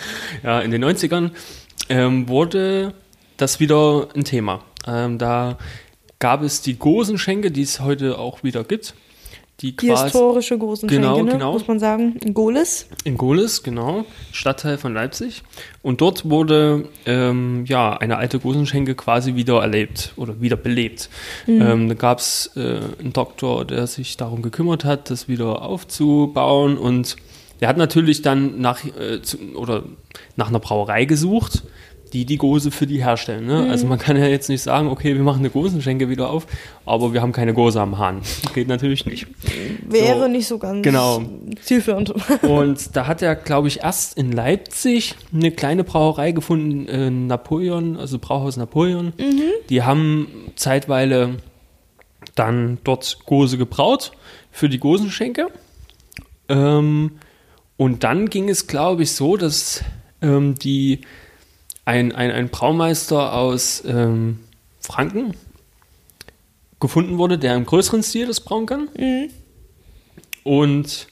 ja, 0.45 0.61
in 0.61 0.71
den 0.71 0.85
90ern 0.85 1.31
ähm, 1.89 2.29
wurde 2.29 2.95
das 3.37 3.61
wieder 3.61 4.09
ein 4.15 4.25
Thema. 4.25 4.61
Ähm, 4.87 5.19
da 5.19 5.59
gab 6.19 6.43
es 6.43 6.63
die 6.63 6.79
Gosenschenke, 6.79 7.51
die 7.51 7.63
es 7.63 7.81
heute 7.81 8.19
auch 8.19 8.43
wieder 8.43 8.65
gibt. 8.65 8.95
Die 9.61 9.77
Die 9.77 9.87
historische 9.89 10.59
Gosenschenke, 10.59 11.01
Genau, 11.07 11.23
ne? 11.23 11.31
genau. 11.33 11.53
muss 11.53 11.69
man 11.69 11.79
sagen. 11.79 12.17
In 12.25 12.35
Golis. 12.35 12.89
in 13.05 13.17
Gohlis, 13.17 13.63
genau, 13.63 14.05
Stadtteil 14.33 14.79
von 14.79 14.93
Leipzig. 14.93 15.45
Und 15.81 16.01
dort 16.01 16.29
wurde 16.29 16.89
ähm, 17.07 17.65
ja 17.67 17.97
eine 17.97 18.17
alte 18.17 18.41
Gosenschenke 18.41 18.97
quasi 18.97 19.37
wieder 19.37 19.61
erlebt 19.61 20.13
oder 20.17 20.41
wieder 20.41 20.57
belebt. 20.57 21.09
Ähm, 21.47 21.89
da 21.89 21.95
gab 21.95 22.19
es 22.19 22.51
äh, 22.57 22.81
einen 22.99 23.13
Doktor, 23.13 23.65
der 23.65 23.87
sich 23.87 24.17
darum 24.17 24.43
gekümmert 24.43 24.85
hat, 24.85 25.09
das 25.09 25.29
wieder 25.29 25.63
aufzubauen. 25.63 26.77
Und 26.77 27.15
der 27.61 27.69
hat 27.69 27.77
natürlich 27.77 28.23
dann 28.23 28.61
nach, 28.61 28.85
äh, 28.85 29.23
zu, 29.23 29.39
oder 29.55 29.85
nach 30.35 30.49
einer 30.49 30.59
Brauerei 30.59 31.05
gesucht, 31.05 31.63
die 32.13 32.25
die 32.25 32.37
Gose 32.37 32.71
für 32.71 32.87
die 32.87 33.03
herstellen. 33.03 33.47
Ne? 33.47 33.69
Also 33.71 33.87
man 33.87 33.99
kann 33.99 34.17
ja 34.17 34.27
jetzt 34.27 34.49
nicht 34.49 34.63
sagen, 34.63 34.89
okay, 34.89 35.15
wir 35.17 35.23
machen 35.23 35.41
eine 35.41 35.51
Gosenschenke 35.51 36.09
wieder 36.09 36.31
auf, 36.31 36.47
aber 36.87 37.13
wir 37.13 37.23
haben 37.23 37.33
keine 37.33 37.55
Gose 37.55 37.81
am 37.81 37.99
Hahn. 37.99 38.21
Geht 38.55 38.69
natürlich 38.69 39.05
nicht. 39.07 39.27
Wäre 39.89 40.21
So. 40.21 40.29
nicht 40.29 40.47
so 40.47 40.59
ganz 40.59 40.83
Genau. 40.85 41.23
zielführend. 41.61 42.13
Und 42.43 42.95
da 42.95 43.07
hat 43.09 43.21
er, 43.23 43.35
glaube 43.35 43.67
ich, 43.69 43.81
erst 43.81 44.17
in 44.17 44.31
Leipzig 44.31 45.17
eine 45.33 45.51
kleine 45.51 45.83
Brauerei 45.83 46.31
gefunden, 46.33 46.87
äh, 46.87 47.11
Napoleon, 47.11 47.97
also 47.97 48.19
Brauhaus 48.21 48.57
Napoleon. 48.57 49.13
Die 49.69 49.83
haben 49.83 50.29
zeitweile 50.55 51.37
dann 52.37 52.79
dort 52.85 53.19
Gose 53.27 53.59
gebraut 53.59 54.13
für 54.53 54.69
die 54.69 54.79
Gosenschenke. 54.79 55.49
Ähm, 56.49 57.13
und 57.77 58.05
dann 58.05 58.31
ging 58.31 58.49
es, 58.49 58.67
glaube 58.67 59.03
ich, 59.03 59.13
so, 59.13 59.37
dass 59.37 59.83
ähm, 60.23 60.55
die 60.55 61.01
ein, 61.85 62.13
ein, 62.13 62.31
ein 62.31 62.49
Braumeister 62.49 63.35
aus 63.35 63.83
ähm, 63.87 64.41
Franken 64.81 65.35
gefunden 66.81 67.19
wurde, 67.19 67.39
der 67.39 67.55
im 67.57 67.65
größeren 67.65 68.03
Stil 68.03 68.27
das 68.27 68.41
brauen 68.41 68.67
kann. 68.67 68.89
Und 70.43 71.07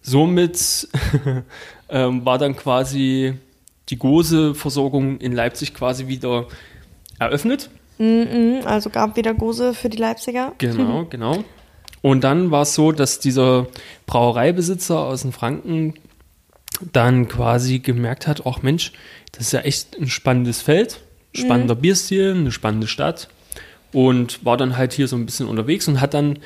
somit 0.00 0.88
ähm, 1.88 2.24
war 2.24 2.38
dann 2.38 2.56
quasi 2.56 3.34
die 3.88 3.96
Gose-Versorgung 3.96 5.18
in 5.18 5.32
Leipzig 5.32 5.74
quasi 5.74 6.08
wieder 6.08 6.46
eröffnet. 7.18 7.70
Mhm, 7.98 8.60
also 8.64 8.90
gab 8.90 9.16
wieder 9.16 9.34
Gose 9.34 9.74
für 9.74 9.88
die 9.88 9.98
Leipziger. 9.98 10.52
Genau, 10.58 11.04
genau. 11.04 11.44
Und 12.00 12.24
dann 12.24 12.50
war 12.50 12.62
es 12.62 12.74
so, 12.74 12.90
dass 12.90 13.20
dieser 13.20 13.68
Brauereibesitzer 14.06 14.98
aus 14.98 15.22
den 15.22 15.32
Franken 15.32 15.94
dann 16.92 17.28
quasi 17.28 17.78
gemerkt 17.78 18.26
hat, 18.26 18.46
ach 18.46 18.62
Mensch, 18.62 18.92
das 19.32 19.46
ist 19.46 19.52
ja 19.52 19.60
echt 19.60 19.96
ein 19.98 20.08
spannendes 20.08 20.60
Feld, 20.60 21.00
spannender 21.34 21.74
Bierstil, 21.74 22.34
eine 22.34 22.52
spannende 22.52 22.86
Stadt. 22.86 23.28
Und 23.92 24.44
war 24.44 24.56
dann 24.56 24.76
halt 24.76 24.92
hier 24.92 25.06
so 25.06 25.16
ein 25.16 25.26
bisschen 25.26 25.46
unterwegs 25.46 25.86
und 25.86 26.00
hat 26.00 26.14
dann 26.14 26.38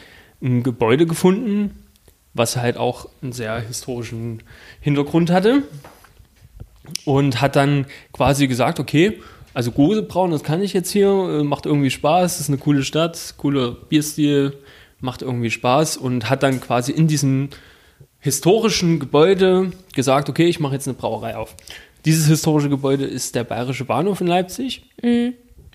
ein 0.43 0.63
Gebäude 0.63 1.07
gefunden, 1.07 1.71
was 2.35 2.57
halt 2.57 2.77
auch 2.77 3.09
einen 3.23 3.33
sehr 3.33 3.61
historischen 3.61 4.43
Hintergrund 4.81 5.31
hatte. 5.31 5.63
Und 7.05 7.41
hat 7.41 7.57
dann 7.57 7.87
quasi 8.13 8.47
gesagt, 8.47 8.79
okay, 8.79 9.21
also 9.55 9.73
Gose 9.73 10.03
brauen, 10.03 10.33
das 10.33 10.43
kann 10.43 10.63
ich 10.63 10.73
jetzt 10.73 10.91
hier, 10.91 11.09
äh, 11.09 11.43
macht 11.43 11.67
irgendwie 11.67 11.91
Spaß, 11.91 12.41
ist 12.41 12.49
eine 12.49 12.59
coole 12.59 12.83
Stadt, 12.83 13.35
cooler 13.39 13.73
Bierstil, 13.73 14.53
macht 15.01 15.23
irgendwie 15.23 15.51
Spaß 15.51 15.97
und 15.97 16.29
hat 16.29 16.43
dann 16.43 16.61
quasi 16.61 16.93
in 16.93 17.07
diesem 17.07 17.49
historischen 18.27 18.99
Gebäude 18.99 19.71
gesagt, 19.95 20.29
okay, 20.29 20.47
ich 20.47 20.59
mache 20.59 20.75
jetzt 20.75 20.89
eine 20.89 20.97
Brauerei 20.97 21.37
auf. 21.37 21.55
Dieses 22.05 22.27
historische 22.27 22.69
Gebäude 22.69 23.05
ist 23.05 23.37
der 23.37 23.45
Bayerische 23.45 23.85
Bahnhof 23.85 24.21
in 24.21 24.27
Leipzig. 24.27 24.83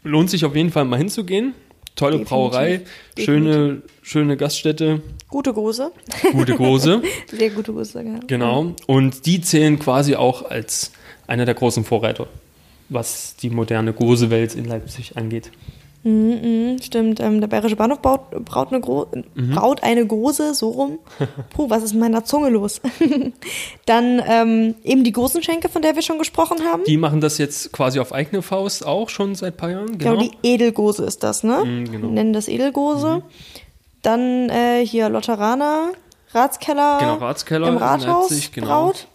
Lohnt 0.03 0.29
sich 0.29 0.43
auf 0.43 0.53
jeden 0.53 0.69
Fall 0.69 0.83
mal 0.83 0.97
hinzugehen. 0.97 1.53
Tolle 1.95 2.19
Definitiv. 2.19 2.29
Brauerei, 2.29 2.81
schöne, 3.17 3.81
schöne 4.01 4.35
Gaststätte, 4.35 5.01
Gute 5.29 5.53
Gose. 5.53 5.91
gute 6.33 6.55
Gose. 6.55 7.01
Sehr 7.27 7.51
gute 7.51 7.71
Gose, 7.71 8.03
ja. 8.03 8.19
Genau. 8.27 8.75
Und 8.85 9.25
die 9.25 9.39
zählen 9.41 9.79
quasi 9.79 10.15
auch 10.15 10.49
als 10.49 10.91
einer 11.27 11.45
der 11.45 11.55
großen 11.55 11.85
Vorreiter, 11.85 12.27
was 12.89 13.37
die 13.37 13.49
moderne 13.49 13.93
Gose-Welt 13.93 14.55
in 14.55 14.65
Leipzig 14.65 15.15
angeht. 15.15 15.51
Mhm, 16.03 16.77
stimmt, 16.81 17.19
ähm, 17.19 17.41
der 17.41 17.47
Bayerische 17.47 17.75
Bahnhof 17.75 17.99
baut, 17.99 18.31
braut, 18.45 18.69
eine 18.71 18.81
Gro 18.81 19.05
Mhm. 19.35 19.51
braut 19.51 19.83
eine 19.83 20.07
Gose, 20.07 20.53
so 20.55 20.69
rum. 20.69 20.99
Puh, 21.53 21.69
was 21.69 21.83
ist 21.83 21.93
mit 21.93 22.01
meiner 22.01 22.23
Zunge 22.25 22.49
los? 22.49 22.81
Dann 23.85 24.21
ähm, 24.27 24.75
eben 24.83 25.03
die 25.03 25.11
Gosenschenke, 25.11 25.69
von 25.69 25.81
der 25.81 25.95
wir 25.95 26.01
schon 26.01 26.17
gesprochen 26.17 26.57
haben. 26.63 26.83
Die 26.85 26.97
machen 26.97 27.21
das 27.21 27.37
jetzt 27.37 27.71
quasi 27.71 27.99
auf 27.99 28.13
eigene 28.13 28.41
Faust 28.41 28.85
auch 28.85 29.09
schon 29.09 29.35
seit 29.35 29.53
ein 29.53 29.57
paar 29.57 29.69
Jahren. 29.69 29.97
Genau. 29.97 30.15
glaube, 30.15 30.29
die 30.41 30.47
Edelgose 30.47 31.03
ist 31.05 31.23
das, 31.23 31.43
ne? 31.43 31.63
Mhm, 31.63 31.91
genau. 31.91 32.07
Nennen 32.07 32.33
das 32.33 32.47
Edelgose. 32.47 33.21
Dann 34.01 34.49
äh, 34.49 34.83
hier 34.85 35.09
Lotteraner, 35.09 35.91
Ratskeller, 36.33 36.97
Genau, 36.99 37.15
Ratskeller 37.15 37.67
im 37.67 37.75
in 37.75 37.79
Rathaus 37.79 38.29
Leipzig, 38.31 38.51
genau. 38.51 38.85
braut. 38.85 39.07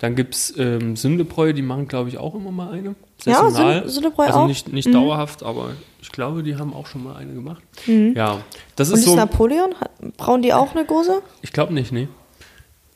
Dann 0.00 0.16
gibt 0.16 0.34
es 0.34 0.54
ähm, 0.58 0.96
Sündebräu, 0.96 1.52
die 1.52 1.62
machen, 1.62 1.86
glaube 1.86 2.08
ich, 2.08 2.18
auch 2.18 2.34
immer 2.34 2.50
mal 2.50 2.72
eine. 2.72 2.94
Ja, 3.24 3.42
Saisonal. 3.50 3.82
Sün- 3.84 3.88
Sündebräu 3.88 4.24
also 4.24 4.38
auch. 4.38 4.42
Mhm. 4.42 4.48
nicht, 4.48 4.72
nicht 4.72 4.94
dauerhaft, 4.94 5.42
aber 5.42 5.72
ich 6.00 6.10
glaube, 6.10 6.42
die 6.42 6.56
haben 6.56 6.72
auch 6.74 6.86
schon 6.86 7.04
mal 7.04 7.16
eine 7.16 7.34
gemacht. 7.34 7.62
Ja, 7.86 8.38
das 8.76 8.88
Mhm. 8.88 8.94
Und 8.94 8.98
ist 8.98 9.04
ist 9.04 9.04
so. 9.04 9.16
Napoleon? 9.16 9.74
Brauen 10.16 10.40
die 10.42 10.52
auch 10.54 10.74
eine 10.74 10.84
Gose? 10.86 11.22
Ich 11.42 11.52
glaube 11.52 11.74
nicht, 11.74 11.92
nee. 11.92 12.08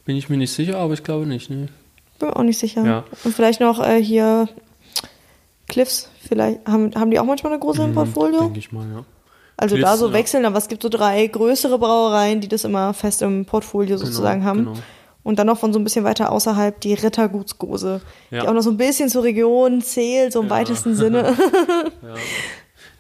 Bin 0.07 0.17
ich 0.17 0.29
mir 0.31 0.37
nicht 0.39 0.53
sicher, 0.53 0.79
aber 0.79 0.95
ich 0.95 1.03
glaube 1.05 1.27
nicht, 1.27 1.51
nee. 1.51 1.69
Bin 2.19 2.29
mir 2.29 2.37
auch 2.37 2.43
nicht 2.43 2.59
sicher. 2.59 2.85
Ja. 2.85 3.05
Und 3.25 3.35
vielleicht 3.35 3.61
noch 3.61 3.81
äh, 3.87 4.03
hier 4.03 4.49
Cliffs, 5.69 6.09
vielleicht 6.27 6.67
haben, 6.67 6.95
haben 6.95 7.11
die 7.11 7.19
auch 7.19 7.25
manchmal 7.25 7.53
eine 7.53 7.61
Gose 7.61 7.83
im 7.85 7.95
Portfolio? 7.95 8.41
Denke 8.41 8.59
ich 8.59 8.73
mal, 8.73 8.87
ja. 8.91 9.05
Also 9.57 9.77
Cliffs, 9.77 9.91
da 9.91 9.97
so 9.97 10.09
ja. 10.09 10.13
wechseln, 10.15 10.45
aber 10.47 10.59
es 10.59 10.69
gibt 10.69 10.83
so 10.83 10.89
drei 10.89 11.27
größere 11.27 11.79
Brauereien, 11.79 12.41
die 12.41 12.49
das 12.49 12.65
immer 12.65 12.93
fest 12.95 13.23
im 13.23 13.45
Portfolio 13.45 13.97
sozusagen 13.99 14.45
haben. 14.45 14.59
genau. 14.65 14.73
Und 15.25 15.39
dann 15.39 15.47
noch 15.49 15.59
von 15.59 15.73
so 15.73 15.79
ein 15.81 15.85
bisschen 15.85 16.05
weiter 16.05 16.31
außerhalb 16.31 16.79
die 16.81 16.95
Rittergutsgose, 16.95 18.01
die 18.31 18.37
Ja. 18.37 18.47
auch 18.49 18.53
noch 18.53 18.63
so 18.63 18.71
ein 18.71 18.77
bisschen 18.77 19.09
zur 19.09 19.25
Region 19.25 19.81
zählt, 19.83 20.33
so 20.33 20.43
im 20.43 20.51
weitesten 20.51 20.95
Sinne. 20.95 21.35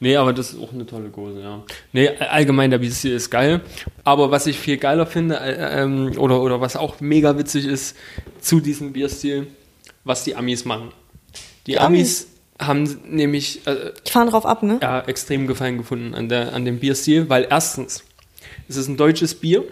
Nee, 0.01 0.17
aber 0.17 0.33
das 0.33 0.53
ist 0.53 0.61
auch 0.61 0.73
eine 0.73 0.85
tolle 0.87 1.09
Gose, 1.09 1.41
ja. 1.41 1.63
Nee, 1.93 2.09
allgemein, 2.09 2.71
der 2.71 2.79
Bier 2.79 2.91
ist 2.91 3.31
geil. 3.31 3.61
Aber 4.03 4.31
was 4.31 4.47
ich 4.47 4.59
viel 4.59 4.77
geiler 4.77 5.07
finde, 5.07 5.37
äh, 5.39 5.83
ähm, 5.83 6.13
oder, 6.19 6.43
oder 6.43 6.61
was 6.61 6.77
auch 6.77 7.01
mega 7.01 7.39
witzig 7.39 7.67
ist 7.67 7.97
zu 8.41 8.61
diesem 8.61 8.93
Bierstil, 8.93 9.47
was 10.03 10.25
die 10.25 10.35
Amis 10.35 10.65
machen. 10.65 10.91
Die, 11.67 11.79
Amis, 11.79 12.27
haben 12.61 13.01
nämlich 13.09 13.67
äh, 13.67 13.93
Die 14.07 14.11
fahren 14.11 14.29
drauf 14.29 14.45
ab, 14.47 14.63
ne? 14.63 14.79
ja, 14.83 15.01
extrem 15.03 15.47
Gefallen 15.47 15.79
gefunden 15.79 16.15
an, 16.15 16.29
der, 16.29 16.53
an 16.53 16.65
dem 16.65 16.81
Bierstil, 16.81 17.29
weil 17.31 17.47
erstens, 17.49 18.05
es 18.69 18.77
ist 18.77 18.89
ein 18.89 18.97
deutsches 18.97 19.35
Bier, 19.35 19.65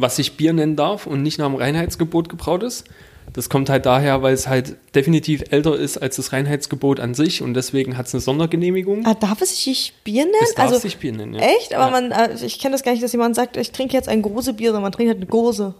was 0.00 0.16
sich 0.16 0.36
Bier 0.36 0.52
nennen 0.52 0.76
darf 0.76 1.06
und 1.06 1.22
nicht 1.22 1.38
nach 1.38 1.46
dem 1.46 1.54
Reinheitsgebot 1.56 2.28
gebraut 2.28 2.62
ist. 2.62 2.84
Das 3.32 3.48
kommt 3.48 3.70
halt 3.70 3.86
daher, 3.86 4.22
weil 4.22 4.34
es 4.34 4.48
halt 4.48 4.76
definitiv 4.94 5.44
älter 5.50 5.76
ist 5.76 5.98
als 5.98 6.16
das 6.16 6.32
Reinheitsgebot 6.32 6.98
an 6.98 7.14
sich 7.14 7.42
und 7.42 7.54
deswegen 7.54 7.96
hat 7.96 8.06
es 8.06 8.14
eine 8.14 8.20
Sondergenehmigung. 8.20 9.06
Ah, 9.06 9.14
darf 9.14 9.40
es 9.40 9.62
sich 9.62 9.92
Bier 10.02 10.24
nennen? 10.24 10.34
Es 10.42 10.54
darf 10.54 10.66
also, 10.66 10.80
sich 10.80 10.96
Bier 10.98 11.12
nennen, 11.12 11.34
ja. 11.34 11.40
Echt? 11.40 11.74
Aber 11.74 11.84
Ja. 11.84 11.90
man, 11.90 12.10
äh, 12.10 12.34
ich 12.44 12.58
kenne 12.58 12.72
das 12.72 12.82
gar 12.82 12.90
nicht, 12.92 13.04
dass 13.04 13.12
jemand 13.12 13.36
sagt, 13.36 13.56
ich 13.56 13.70
trinke 13.70 13.94
jetzt 13.94 14.08
ein 14.08 14.22
große 14.22 14.54
Bier, 14.54 14.70
sondern 14.70 14.82
man 14.82 14.92
trinkt 14.92 15.10
halt 15.10 15.18
eine 15.18 15.26
Gose. 15.26 15.74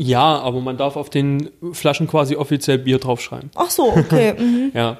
Ja, 0.00 0.38
aber 0.38 0.60
man 0.60 0.76
darf 0.76 0.94
auf 0.94 1.10
den 1.10 1.50
Flaschen 1.72 2.06
quasi 2.06 2.36
offiziell 2.36 2.78
Bier 2.78 2.98
draufschreiben. 2.98 3.50
Ach 3.56 3.68
so, 3.68 3.92
okay. 3.92 4.32
mhm. 4.38 4.70
Ja, 4.72 4.98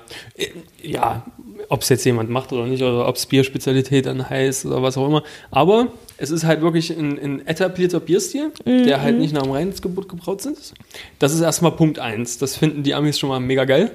ja 0.83 1.25
ob 1.69 1.83
es 1.83 1.89
jetzt 1.89 2.05
jemand 2.05 2.31
macht 2.31 2.53
oder 2.53 2.67
nicht, 2.67 2.83
oder 2.83 3.07
ob 3.07 3.15
es 3.15 3.27
Bierspezialität 3.27 4.07
dann 4.07 4.29
heißt 4.29 4.67
oder 4.67 4.83
was 4.83 4.97
auch 4.97 5.07
immer. 5.07 5.23
Aber 5.53 5.93
es 6.17 6.31
ist 6.31 6.45
halt 6.45 6.63
wirklich 6.63 6.91
ein, 6.91 7.19
ein 7.19 7.47
etablierter 7.47 8.01
Bierstil, 8.01 8.51
der 8.65 9.03
halt 9.03 9.19
nicht 9.19 9.33
nach 9.33 9.43
dem 9.43 9.53
Reinheitsgebot 9.53 10.09
gebraut 10.09 10.45
ist. 10.47 10.75
Das 11.19 11.33
ist 11.33 11.43
erstmal 11.43 11.73
Punkt 11.73 12.01
eins. 12.01 12.39
Das 12.39 12.57
finden 12.57 12.83
die 12.83 12.95
Amis 12.95 13.19
schon 13.19 13.29
mal 13.29 13.41
mega 13.41 13.65
geil. 13.65 13.93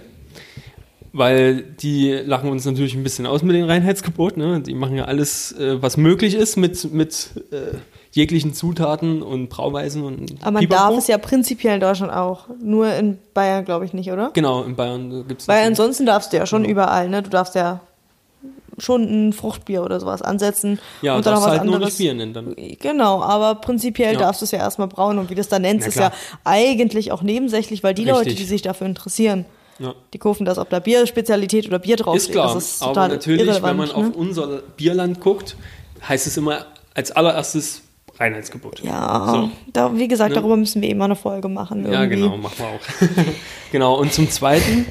Weil 1.15 1.61
die 1.61 2.11
lachen 2.11 2.49
uns 2.49 2.65
natürlich 2.65 2.95
ein 2.95 3.03
bisschen 3.03 3.27
aus 3.27 3.43
mit 3.43 3.55
dem 3.55 3.65
Reinheitsgebot. 3.65 4.37
Ne? 4.37 4.61
Die 4.61 4.73
machen 4.73 4.95
ja 4.95 5.05
alles, 5.05 5.51
äh, 5.51 5.81
was 5.81 5.97
möglich 5.97 6.33
ist 6.33 6.55
mit, 6.55 6.91
mit 6.91 7.29
äh, 7.51 7.77
jeglichen 8.13 8.53
Zutaten 8.53 9.21
und 9.21 9.49
Brauweisen 9.49 10.03
und 10.03 10.35
Aber 10.41 10.51
man 10.51 10.61
Pipapo. 10.61 10.89
darf 10.91 10.97
es 10.99 11.07
ja 11.07 11.17
prinzipiell 11.17 11.73
in 11.75 11.79
Deutschland 11.81 12.13
auch. 12.13 12.45
Nur 12.61 12.93
in 12.93 13.17
Bayern, 13.33 13.65
glaube 13.65 13.85
ich, 13.85 13.93
nicht, 13.93 14.11
oder? 14.11 14.29
Genau, 14.33 14.63
in 14.63 14.75
Bayern 14.75 15.27
gibt 15.27 15.41
es 15.41 15.47
Weil 15.47 15.65
ansonsten 15.67 16.05
darfst 16.05 16.31
du 16.31 16.37
ja 16.37 16.45
schon 16.45 16.63
überall, 16.63 17.09
ne? 17.09 17.21
Du 17.23 17.29
darfst 17.31 17.55
ja 17.55 17.81
schon 18.79 19.03
ein 19.29 19.33
Fruchtbier 19.33 19.83
oder 19.83 19.99
sowas 19.99 20.21
ansetzen. 20.21 20.79
Ja, 21.01 21.15
und 21.15 21.25
dann 21.25 21.33
noch 21.35 21.41
darfst 21.41 21.47
was 21.53 21.57
halt 21.59 21.65
nur 21.65 21.75
anderes. 21.75 21.93
nicht 21.93 22.05
Bier 22.05 22.13
nennen 22.15 22.33
dann. 22.33 22.55
Genau, 22.79 23.21
aber 23.21 23.55
prinzipiell 23.55 24.13
Ja. 24.13 24.19
darfst 24.19 24.41
du 24.41 24.45
es 24.45 24.51
ja 24.51 24.59
erstmal 24.59 24.87
brauen 24.87 25.19
und 25.19 25.29
wie 25.29 25.35
du 25.35 25.41
es 25.41 25.47
dann 25.47 25.61
nennst, 25.61 25.87
ist 25.87 25.95
ja 25.95 26.09
klar. 26.09 26.19
eigentlich 26.43 27.11
auch 27.11 27.21
nebensächlich, 27.21 27.83
weil 27.83 27.93
die 27.93 28.03
Richtig. 28.03 28.17
Leute, 28.25 28.35
die 28.35 28.43
sich 28.45 28.61
dafür 28.63 28.87
interessieren, 28.87 29.45
Ja. 29.77 29.93
die 30.13 30.17
kaufen 30.17 30.45
das, 30.45 30.57
ob 30.57 30.69
da 30.71 30.79
Bierspezialität 30.79 31.67
oder 31.67 31.77
Bier 31.79 31.97
draufsteht. 31.97 32.29
Ist 32.29 32.31
klar, 32.33 32.53
das 32.53 32.63
ist 32.63 32.81
aber 32.83 32.93
total 32.93 33.09
natürlich, 33.09 33.63
wenn 33.63 33.77
man 33.77 33.87
ne? 33.89 33.95
auf 33.95 34.15
unser 34.15 34.47
Bierland 34.75 35.19
guckt, 35.19 35.55
heißt 36.07 36.25
es 36.25 36.37
immer 36.37 36.65
als 36.95 37.11
allererstes 37.11 37.82
Reinheitsgebot. 38.19 38.81
Ja, 38.83 39.27
So. 39.31 39.49
da, 39.73 39.95
wie 39.97 40.07
gesagt, 40.07 40.29
Ne? 40.31 40.35
darüber 40.35 40.55
müssen 40.57 40.81
wir 40.81 40.89
immer 40.89 41.05
eine 41.05 41.15
Folge 41.15 41.47
machen. 41.49 41.85
Ja, 41.91 42.01
Irgendwie. 42.03 42.21
genau, 42.21 42.37
machen 42.37 42.55
wir 42.57 42.67
auch. 42.67 42.79
genau, 43.71 43.95
und 43.99 44.13
zum 44.13 44.29
Zweiten 44.29 44.85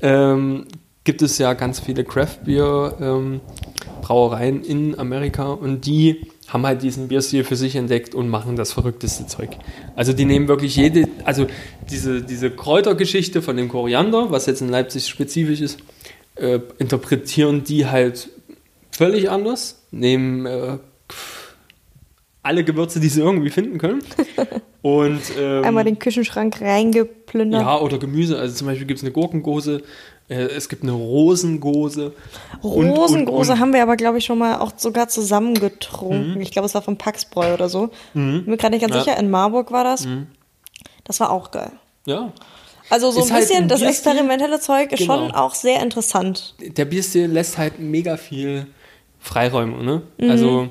ähm, 0.00 0.66
gibt 1.04 1.22
es 1.22 1.38
ja 1.38 1.54
ganz 1.54 1.80
viele 1.80 2.04
Craft-Bier-Brauereien 2.04 4.62
in 4.62 4.96
Amerika 4.98 5.46
und 5.52 5.86
die 5.86 6.26
haben 6.48 6.64
halt 6.66 6.82
diesen 6.82 7.08
Bierstil 7.08 7.44
für 7.44 7.56
sich 7.56 7.76
entdeckt 7.76 8.14
und 8.14 8.28
machen 8.28 8.56
das 8.56 8.72
verrückteste 8.72 9.26
Zeug. 9.26 9.50
Also 9.96 10.12
die 10.14 10.24
nehmen 10.24 10.48
wirklich 10.48 10.76
jede, 10.76 11.06
also 11.24 11.46
diese, 11.90 12.22
diese 12.22 12.50
Kräutergeschichte 12.50 13.42
von 13.42 13.56
dem 13.56 13.68
Koriander, 13.68 14.30
was 14.30 14.46
jetzt 14.46 14.62
in 14.62 14.68
Leipzig 14.70 15.06
spezifisch 15.08 15.60
ist, 15.60 15.78
äh, 16.36 16.60
interpretieren 16.78 17.64
die 17.64 17.86
halt 17.86 18.30
völlig 18.90 19.28
anders, 19.30 19.82
nehmen 19.90 20.46
äh, 20.46 20.78
alle 22.42 22.64
Gewürze, 22.64 23.00
die 23.00 23.08
sie 23.08 23.20
irgendwie 23.20 23.50
finden 23.50 23.78
können. 23.78 24.02
Und, 24.82 25.20
ähm, 25.38 25.64
Einmal 25.64 25.84
den 25.84 25.98
Küchenschrank 25.98 26.60
reingeplündert. 26.60 27.60
Ja, 27.62 27.78
oder 27.80 27.98
Gemüse. 27.98 28.38
Also 28.38 28.54
zum 28.54 28.68
Beispiel 28.68 28.86
gibt 28.86 28.98
es 28.98 29.04
eine 29.04 29.12
Gurkengose, 29.12 29.82
äh, 30.28 30.34
es 30.44 30.68
gibt 30.68 30.82
eine 30.84 30.92
Rosengose. 30.92 32.12
Rosengose 32.62 33.18
und- 33.18 33.28
und- 33.28 33.58
haben 33.60 33.72
wir 33.72 33.82
aber, 33.82 33.96
glaube 33.96 34.18
ich, 34.18 34.24
schon 34.24 34.38
mal 34.38 34.58
auch 34.60 34.72
sogar 34.76 35.08
zusammengetrunken. 35.08 36.40
Ich 36.40 36.52
glaube, 36.52 36.66
es 36.66 36.74
war 36.74 36.82
vom 36.82 36.96
Paxbräu 36.96 37.54
oder 37.54 37.68
so. 37.68 37.90
Bin 38.14 38.44
mir 38.46 38.56
gerade 38.56 38.74
nicht 38.76 38.82
ganz 38.82 38.92
Mhm. 38.92 38.98
Ja. 38.98 39.00
Mhm. 39.00 39.04
sicher. 39.04 39.18
In 39.18 39.30
Marburg 39.30 39.72
war 39.72 39.84
das. 39.84 40.06
Das 41.04 41.20
war 41.20 41.30
auch 41.30 41.50
geil. 41.50 41.72
Ja. 42.06 42.32
Also 42.90 43.10
so 43.10 43.20
Ist 43.20 43.26
ein 43.26 43.32
halt 43.34 43.42
bisschen, 43.48 43.62
ein 43.64 43.68
das 43.68 43.82
experimentelle 43.82 44.60
Zeug 44.60 44.92
ist 44.92 45.04
schon 45.04 45.26
Genau. 45.28 45.34
auch 45.38 45.54
sehr 45.54 45.82
interessant. 45.82 46.54
Der 46.60 46.84
Bierstil 46.86 47.26
lässt 47.26 47.58
halt 47.58 47.78
mega 47.80 48.16
viel 48.16 48.66
Freiräume, 49.18 49.82
ne? 49.84 50.02
Mhm. 50.18 50.30
Also, 50.30 50.68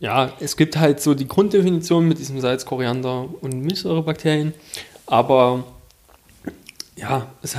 ja, 0.00 0.32
es 0.40 0.56
gibt 0.56 0.76
halt 0.76 1.00
so 1.00 1.14
die 1.14 1.26
Grunddefinition 1.26 2.06
mit 2.06 2.18
diesem 2.18 2.40
Salz, 2.40 2.64
Koriander 2.64 3.28
und 3.40 3.62
Milchsäurebakterien, 3.62 4.54
aber 5.06 5.64
ja, 6.96 7.26
es 7.42 7.56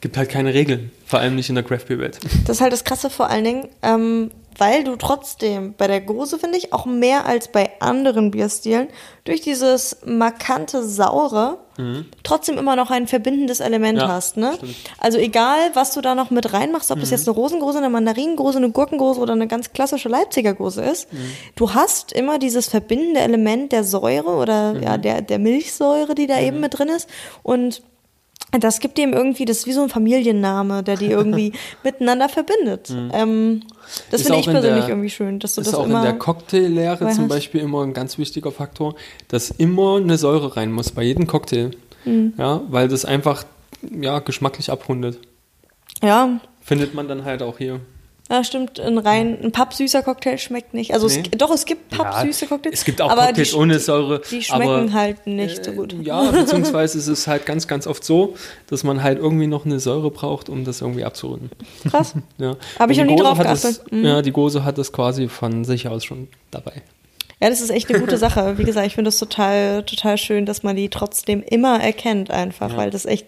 gibt 0.00 0.16
halt 0.16 0.28
keine 0.28 0.54
Regeln, 0.54 0.90
vor 1.06 1.20
allem 1.20 1.36
nicht 1.36 1.48
in 1.48 1.54
der 1.54 1.64
Craft 1.64 1.86
Beer 1.88 1.98
Welt. 1.98 2.18
Das 2.46 2.56
ist 2.56 2.60
halt 2.60 2.72
das 2.72 2.84
Krasse 2.84 3.10
vor 3.10 3.28
allen 3.30 3.44
Dingen, 3.44 3.68
ähm, 3.82 4.30
weil 4.60 4.84
du 4.84 4.94
trotzdem 4.96 5.74
bei 5.76 5.86
der 5.88 6.00
Gose, 6.00 6.38
finde 6.38 6.58
ich, 6.58 6.72
auch 6.72 6.84
mehr 6.86 7.26
als 7.26 7.48
bei 7.48 7.70
anderen 7.80 8.30
Bierstilen 8.30 8.88
durch 9.24 9.40
dieses 9.40 9.96
markante 10.04 10.84
Saure 10.86 11.58
trotzdem 12.24 12.58
immer 12.58 12.76
noch 12.76 12.90
ein 12.90 13.06
verbindendes 13.06 13.60
Element 13.60 13.94
Mhm. 13.96 14.02
Ja, 14.02 14.08
hast. 14.08 14.36
Ne? 14.36 14.52
stimmt. 14.58 14.76
Also 14.98 15.16
egal, 15.16 15.56
was 15.72 15.92
du 15.94 16.02
da 16.02 16.14
noch 16.14 16.28
mit 16.30 16.52
reinmachst, 16.52 16.90
ob 16.90 16.98
Mhm. 16.98 17.04
es 17.04 17.10
jetzt 17.10 17.26
eine 17.26 17.34
Rosengose, 17.34 17.78
eine 17.78 17.88
Mandarinengose, 17.88 18.58
eine 18.58 18.70
Gurkengose 18.70 19.18
oder 19.18 19.32
eine 19.32 19.48
ganz 19.48 19.72
klassische 19.72 20.10
Leipziger 20.10 20.52
Gose 20.52 20.82
ist, 20.82 21.10
Mhm. 21.10 21.16
du 21.56 21.72
hast 21.72 22.12
immer 22.12 22.38
dieses 22.38 22.68
verbindende 22.68 23.20
Element 23.20 23.72
der 23.72 23.84
Säure 23.84 24.28
oder 24.34 24.74
ja, 24.78 24.98
Mhm. 24.98 25.02
der, 25.02 25.22
der 25.22 25.38
Milchsäure, 25.38 26.14
die 26.14 26.26
da 26.26 26.38
eben 26.38 26.60
mit 26.60 26.78
drin 26.78 26.88
ist. 26.88 27.08
Und 27.42 27.82
das 28.58 28.80
gibt 28.80 28.98
dem 28.98 29.12
irgendwie, 29.12 29.44
das 29.44 29.58
ist 29.58 29.66
wie 29.66 29.72
so 29.72 29.82
ein 29.82 29.88
Familienname, 29.88 30.82
der 30.82 30.96
die 30.96 31.06
irgendwie 31.06 31.52
miteinander 31.84 32.28
verbindet. 32.28 32.90
Ähm, 33.12 33.62
das 33.62 33.70
Mhm. 33.70 34.14
Ist 34.16 34.22
finde 34.22 34.34
auch 34.34 34.40
ich 34.40 34.46
persönlich 34.46 34.80
der- 34.84 34.88
irgendwie 34.90 35.10
schön, 35.10 35.38
dass 35.38 35.54
du 35.54 35.60
Das 35.60 35.68
ist 35.68 35.72
das 35.72 35.80
auch 35.80 35.86
immer. 35.86 35.98
in 35.98 36.04
der 36.04 36.18
Cocktaillehre 36.18 37.08
zum. 37.10 37.28
Beispiel 37.28 37.60
immer 37.60 37.82
ein 37.82 37.92
ganz 37.92 38.18
wichtiger 38.18 38.50
Faktor, 38.52 38.94
dass 39.28 39.50
immer 39.50 39.96
eine 39.96 40.16
Säure 40.18 40.56
rein 40.56 40.72
muss 40.72 40.90
bei 40.92 41.02
jedem 41.02 41.26
Cocktail. 41.26 41.70
Mhm. 42.04 42.34
Ja, 42.38 42.60
weil 42.68 42.88
das 42.88 43.04
einfach 43.04 43.44
ja, 44.00 44.18
geschmacklich 44.20 44.70
abrundet. 44.70 45.18
ja, 46.02 46.40
Findet 46.62 46.94
man 46.94 47.08
dann 47.08 47.24
halt 47.24 47.42
auch 47.42 47.58
hier. 47.58 47.80
Ja, 48.30 48.44
stimmt. 48.44 48.78
Ein 48.78 48.96
rein 48.98 49.36
ein 49.42 49.50
pappsüßer 49.52 50.02
Cocktail 50.02 50.38
schmeckt 50.38 50.72
nicht. 50.72 50.94
Also 50.94 51.08
Nee. 51.08 51.22
es, 51.32 51.38
doch, 51.38 51.50
es 51.50 51.64
gibt 51.66 51.90
pappsüße 51.90 52.46
Cocktails. 52.46 52.78
Es 52.78 52.84
gibt 52.84 53.02
auch 53.02 53.10
aber 53.10 53.26
Cocktails 53.26 53.50
die, 53.50 53.56
ohne 53.56 53.78
Säure. 53.80 54.22
Die 54.30 54.40
schmecken 54.42 54.62
aber, 54.62 54.92
halt 54.92 55.26
nicht 55.26 55.64
so 55.64 55.72
gut. 55.72 55.92
Äh, 55.94 56.02
ja, 56.02 56.22
beziehungsweise 56.30 56.96
ist 56.98 57.08
es 57.08 57.26
halt 57.26 57.44
ganz, 57.46 57.66
ganz 57.66 57.86
oft 57.86 58.04
so, 58.04 58.34
dass 58.68 58.84
man 58.84 59.02
halt 59.02 59.18
irgendwie 59.18 59.46
noch 59.48 59.66
eine 59.66 59.80
Säure 59.80 60.10
braucht, 60.10 60.48
um 60.48 60.64
das 60.64 60.80
irgendwie 60.80 61.04
abzurunden. 61.04 61.50
Krass. 61.90 62.14
Ja. 62.38 62.56
Hab 62.78 62.90
ich 62.90 62.96
noch 62.98 63.04
die 63.04 63.10
nie 63.10 63.16
Gose 63.16 63.24
drauf 63.28 63.38
hat 63.38 63.46
das- 63.46 63.62
geachtet. 63.62 63.92
Mhm. 63.92 64.04
Ja, 64.04 64.22
die 64.22 64.30
Gose 64.32 64.64
hat 64.64 64.78
das 64.78 64.92
quasi 64.92 65.28
von 65.28 65.64
sich 65.64 65.88
aus 65.88 66.04
schon 66.04 66.28
dabei. 66.50 66.82
Ja, 67.42 67.48
das 67.48 67.60
ist 67.62 67.70
echt 67.70 67.88
eine 67.88 68.00
gute 68.00 68.18
Sache. 68.18 68.58
Wie 68.58 68.64
gesagt, 68.64 68.86
ich 68.86 68.94
finde 68.94 69.08
es 69.08 69.18
total, 69.18 69.82
total 69.84 70.18
schön, 70.18 70.44
dass 70.46 70.62
man 70.62 70.76
die 70.76 70.90
trotzdem 70.90 71.42
immer 71.42 71.80
erkennt 71.80 72.30
einfach, 72.30 72.70
Ja. 72.72 72.76
weil 72.76 72.90
das 72.90 73.06
echt, 73.06 73.26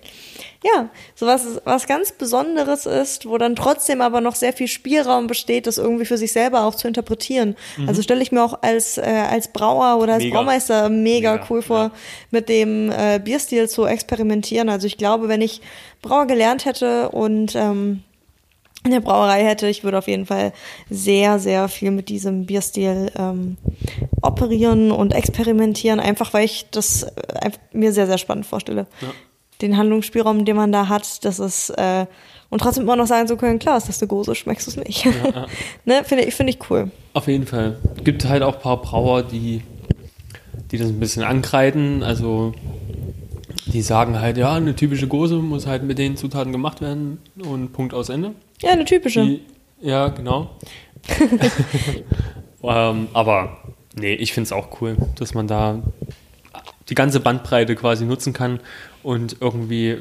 ja, 0.65 0.89
so 1.15 1.27
was, 1.27 1.61
was 1.65 1.87
ganz 1.87 2.13
Besonderes 2.13 2.87
ist, 2.87 3.27
wo 3.29 3.37
dann 3.39 3.57
trotzdem 3.57 4.01
aber 4.01 4.21
noch 4.21 4.35
sehr 4.37 4.53
viel 4.53 4.69
Spielraum 4.69 5.27
besteht, 5.27 5.67
das 5.67 5.79
irgendwie 5.79 6.05
für 6.05 6.17
sich 6.17 6.33
selber 6.33 6.65
auch 6.65 6.75
zu 6.75 6.87
interpretieren. 6.89 7.57
Also 7.87 8.03
stelle 8.03 8.23
ich 8.23 8.31
mir 8.33 8.43
auch 8.45 8.63
als, 8.63 8.99
äh, 8.99 9.03
als 9.03 9.49
Brauer 9.49 10.01
oder 10.01 10.15
als 10.15 10.23
Mhm. 10.23 10.29
Mega. 10.29 10.39
Braumeister 10.39 10.89
mega, 10.89 11.33
Mega, 11.33 11.47
cool 11.51 11.63
vor, 11.63 11.79
ja. 11.79 11.91
mit 12.31 12.49
dem 12.49 12.91
äh, 12.91 13.19
Bierstil 13.19 13.69
zu 13.69 13.87
experimentieren. 13.87 14.69
Also 14.69 14.87
ich 14.87 14.99
glaube, 14.99 15.29
wenn 15.29 15.41
ich 15.41 15.61
Brauer 16.01 16.27
gelernt 16.27 16.65
hätte 16.65 17.09
und 17.11 17.55
ähm, 17.57 18.03
in 18.85 18.91
der 18.91 19.01
Brauerei 19.01 19.45
hätte, 19.45 19.69
ich 19.69 19.85
würde 19.85 19.99
auf 19.99 20.09
jeden 20.09 20.27
Fall 20.27 20.53
sehr, 20.91 21.39
sehr 21.39 21.69
viel 21.69 21.93
mit 21.93 22.09
diesem 22.09 22.47
Bierstil 22.47 23.13
ähm, 23.17 23.57
operieren 24.23 24.91
und 24.91 25.13
experimentieren, 25.15 26.01
einfach 26.01 26.33
weil 26.35 26.45
ich 26.45 26.67
das 26.71 27.05
äh, 27.05 27.51
mir 27.73 27.93
sehr, 27.93 28.07
sehr 28.07 28.19
spannend 28.19 28.47
vorstelle. 28.47 28.87
Ja. 29.01 29.09
Den 29.63 29.77
Handlungsspielraum, 29.77 30.45
den 30.45 30.57
man 30.57 30.73
da 30.73 30.89
hat, 30.89 31.25
das 31.25 31.39
ist 31.39 31.71
äh, 31.71 32.07
und 32.53 32.59
trotzdem 32.61 32.85
immer 32.85 32.97
noch 32.97 33.07
sagen 33.07 33.27
zu 33.27 33.39
können, 33.39 33.59
klar, 33.59 33.79
ist 33.79 33.89
das 33.89 34.03
eine 34.03 34.09
Gose, 34.09 34.35
schmeckst 34.35 34.67
du 34.67 34.73
es 34.73 34.77
nicht. 34.77 35.07
ne, 35.87 36.05
finde 36.05 36.25
ich, 36.25 36.35
finde 36.35 36.53
ich 36.53 36.59
cool. 36.69 36.91
Auf 37.15 37.27
jeden 37.27 37.47
Fall. 37.47 37.79
Gibt 38.05 38.27
halt 38.27 38.43
auch 38.43 38.57
ein 38.57 38.61
paar 38.61 38.83
Brauer, 38.83 39.23
die, 39.23 39.63
die 40.71 40.77
das 40.77 40.89
ein 40.89 41.01
bisschen 41.01 41.23
ankreiden. 41.23 42.03
Also 42.03 42.53
die 43.65 43.81
sagen 43.81 44.21
halt, 44.21 44.37
ja, 44.37 44.53
eine 44.53 44.77
typische 44.77 45.09
Gose 45.09 45.37
muss 45.37 45.67
halt 45.67 45.83
mit 45.83 45.97
den 45.97 46.19
Zutaten 46.19 46.53
gemacht 46.53 46.83
werden 46.83 47.21
und 47.43 47.73
Punkt 47.73 47.95
aus 47.95 48.11
Ende. 48.11 48.33
Ja, 48.61 48.73
eine 48.73 48.85
typische. 48.85 49.25
Die, 49.25 49.41
ja, 49.81 50.09
genau. 50.09 50.51
ähm, 52.63 53.09
aber 53.15 53.57
nee, 53.99 54.13
ich 54.13 54.35
finde 54.35 54.49
es 54.49 54.53
auch 54.53 54.83
cool, 54.83 54.99
dass 55.19 55.33
man 55.33 55.47
da 55.47 55.83
die 56.91 56.95
ganze 56.95 57.21
Bandbreite 57.21 57.77
quasi 57.77 58.05
nutzen 58.05 58.35
kann 58.35 58.61
und 59.03 59.37
irgendwie 59.41 59.99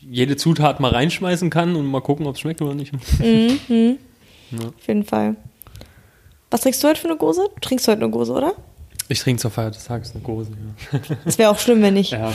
jede 0.00 0.36
Zutat 0.36 0.80
mal 0.80 0.90
reinschmeißen 0.90 1.50
kann 1.50 1.76
und 1.76 1.86
mal 1.86 2.00
gucken, 2.00 2.26
ob 2.26 2.34
es 2.34 2.40
schmeckt 2.40 2.60
oder 2.60 2.74
nicht. 2.74 2.92
Auf 2.94 4.86
jeden 4.86 5.04
Fall. 5.04 5.36
Was 6.50 6.60
trinkst 6.60 6.82
du 6.84 6.88
heute 6.88 7.00
für 7.00 7.08
eine 7.08 7.16
Gose? 7.16 7.48
Du 7.54 7.60
trinkst 7.60 7.88
heute 7.88 8.02
eine 8.02 8.10
Gose, 8.10 8.32
oder? 8.32 8.52
Ich 9.08 9.20
trinke 9.20 9.40
zur 9.40 9.50
Feier 9.50 9.70
des 9.70 9.84
Tages 9.84 10.14
eine 10.14 10.22
Gose. 10.22 10.50
Ja. 10.92 11.00
Das 11.24 11.38
wäre 11.38 11.50
auch 11.50 11.58
schlimm, 11.58 11.82
wenn 11.82 11.94
nicht. 11.94 12.12
Ja. 12.12 12.32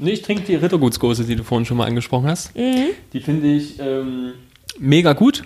nee, 0.00 0.12
ich 0.12 0.22
trinke 0.22 0.42
die 0.42 0.54
Rittergutsgose, 0.56 1.24
die 1.24 1.36
du 1.36 1.44
vorhin 1.44 1.64
schon 1.64 1.76
mal 1.76 1.86
angesprochen 1.86 2.26
hast. 2.28 2.52
Die 2.54 3.20
finde 3.20 3.48
ich 3.48 3.78
ähm, 3.80 4.32
mega 4.78 5.12
gut, 5.12 5.44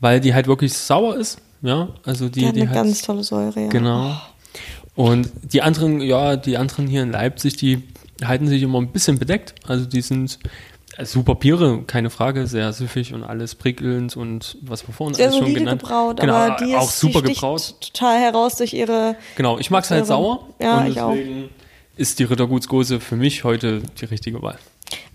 weil 0.00 0.20
die 0.20 0.34
halt 0.34 0.46
wirklich 0.46 0.72
sauer 0.72 1.16
ist. 1.16 1.40
Ja, 1.60 1.88
also 2.04 2.28
die, 2.28 2.40
Die 2.40 2.46
hat 2.46 2.56
die 2.56 2.60
eine 2.62 2.70
hat, 2.70 2.76
ganz 2.76 3.02
tolle 3.02 3.24
Säure, 3.24 3.60
ja. 3.60 3.68
Genau. 3.68 4.16
Und 4.94 5.30
die 5.52 5.62
anderen, 5.62 6.00
ja, 6.00 6.36
die 6.36 6.56
anderen 6.56 6.86
hier 6.86 7.02
in 7.02 7.10
Leipzig, 7.10 7.56
die 7.56 7.82
halten 8.24 8.48
sich 8.48 8.62
immer 8.62 8.80
ein 8.80 8.92
bisschen 8.92 9.18
bedeckt. 9.18 9.54
Also 9.66 9.86
die 9.86 10.00
sind 10.00 10.38
äh, 10.96 11.04
super 11.04 11.34
Biere, 11.34 11.82
keine 11.86 12.10
Frage, 12.10 12.46
sehr 12.46 12.72
süffig 12.72 13.14
und 13.14 13.24
alles 13.24 13.54
prickelnd 13.54 14.16
und 14.16 14.58
was 14.62 14.86
wir 14.86 14.94
vorhin 14.94 15.14
Sehr 15.14 15.26
alles 15.28 15.38
schon 15.38 15.54
genannt 15.54 15.82
gebraut, 15.82 16.20
genau, 16.20 16.34
aber 16.34 16.56
die 16.56 16.70
ist 16.72 16.76
auch 16.76 16.90
super 16.90 17.22
die 17.22 17.34
gebraut. 17.34 17.74
total 17.80 18.18
heraus 18.20 18.56
durch 18.56 18.72
ihre. 18.72 19.16
Genau, 19.36 19.58
ich 19.58 19.70
mag 19.70 19.84
es 19.84 19.90
halt 19.90 20.06
sauer. 20.06 20.48
Ja, 20.60 20.78
und 20.78 20.88
ich 20.88 21.00
auch. 21.00 21.12
deswegen 21.12 21.50
ist 21.96 22.18
die 22.18 22.24
Rittergutsgose 22.24 23.00
für 23.00 23.16
mich 23.16 23.44
heute 23.44 23.82
die 24.00 24.04
richtige 24.04 24.40
Wahl. 24.40 24.58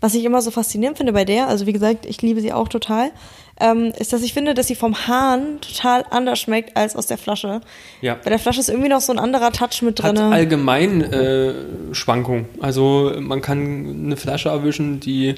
Was 0.03 0.15
ich 0.15 0.25
immer 0.25 0.41
so 0.41 0.51
faszinierend 0.51 0.97
finde 0.97 1.13
bei 1.13 1.23
der, 1.23 1.47
also 1.47 1.65
wie 1.65 1.71
gesagt, 1.71 2.05
ich 2.05 2.21
liebe 2.21 2.41
sie 2.41 2.51
auch 2.51 2.67
total, 2.67 3.11
ähm, 3.57 3.93
ist, 3.97 4.11
dass 4.11 4.21
ich 4.21 4.33
finde, 4.33 4.53
dass 4.53 4.67
sie 4.67 4.75
vom 4.75 5.07
Hahn 5.07 5.61
total 5.61 6.03
anders 6.09 6.39
schmeckt 6.39 6.75
als 6.75 6.97
aus 6.97 7.07
der 7.07 7.17
Flasche. 7.17 7.61
Ja. 8.01 8.17
Bei 8.21 8.29
der 8.29 8.37
Flasche 8.37 8.59
ist 8.59 8.67
irgendwie 8.67 8.89
noch 8.89 8.99
so 8.99 9.13
ein 9.13 9.17
anderer 9.17 9.53
Touch 9.53 9.81
mit 9.81 10.03
Hat 10.03 10.17
drin. 10.17 10.25
allgemein 10.25 11.01
äh, 11.03 11.53
Schwankung. 11.93 12.47
Also 12.59 13.13
man 13.17 13.41
kann 13.41 14.03
eine 14.07 14.17
Flasche 14.17 14.49
erwischen, 14.49 14.99
die, 14.99 15.35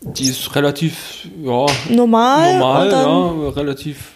die 0.00 0.24
ist 0.24 0.56
relativ, 0.56 1.28
ja, 1.42 1.66
Normal. 1.90 2.54
normal, 2.54 2.90
ja, 2.90 3.48
relativ, 3.50 4.12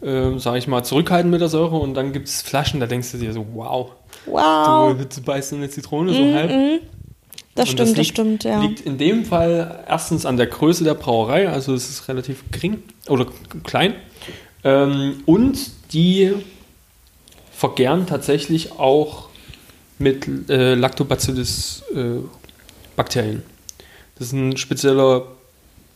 äh, 0.00 0.06
äh, 0.06 0.38
sag 0.38 0.54
ich 0.58 0.68
mal, 0.68 0.84
zurückhaltend 0.84 1.32
mit 1.32 1.40
der 1.40 1.48
Säure 1.48 1.76
und 1.78 1.94
dann 1.94 2.12
gibt 2.12 2.28
es 2.28 2.40
Flaschen, 2.40 2.78
da 2.78 2.86
denkst 2.86 3.10
du 3.10 3.18
dir 3.18 3.32
so, 3.32 3.44
wow, 3.52 3.90
Wow, 4.26 4.96
du, 4.96 5.04
du 5.04 5.22
beißt 5.22 5.54
eine 5.54 5.68
Zitrone 5.68 6.12
so 6.12 6.34
halb. 6.34 6.82
Das 7.54 7.68
Und 7.68 7.72
stimmt, 7.74 7.90
das, 7.90 7.96
liegt, 7.96 8.10
stimmt, 8.10 8.44
ja. 8.44 8.62
liegt 8.62 8.80
in 8.80 8.96
dem 8.96 9.24
Fall 9.24 9.84
erstens 9.86 10.24
an 10.24 10.36
der 10.36 10.46
Größe 10.46 10.84
der 10.84 10.94
Brauerei, 10.94 11.48
also 11.48 11.74
es 11.74 11.90
ist 11.90 12.08
relativ 12.08 12.44
gering 12.50 12.82
oder 13.08 13.26
klein. 13.64 13.94
Ähm, 14.64 15.22
und 15.26 15.58
die 15.92 16.32
vergären 17.52 18.06
tatsächlich 18.06 18.72
auch 18.72 19.28
mit 19.98 20.26
äh, 20.48 20.74
Lactobacillus 20.74 21.82
äh, 21.94 22.20
Bakterien. 22.96 23.42
Das 24.18 24.28
ist 24.28 24.32
ein 24.32 24.56
spezieller 24.56 25.26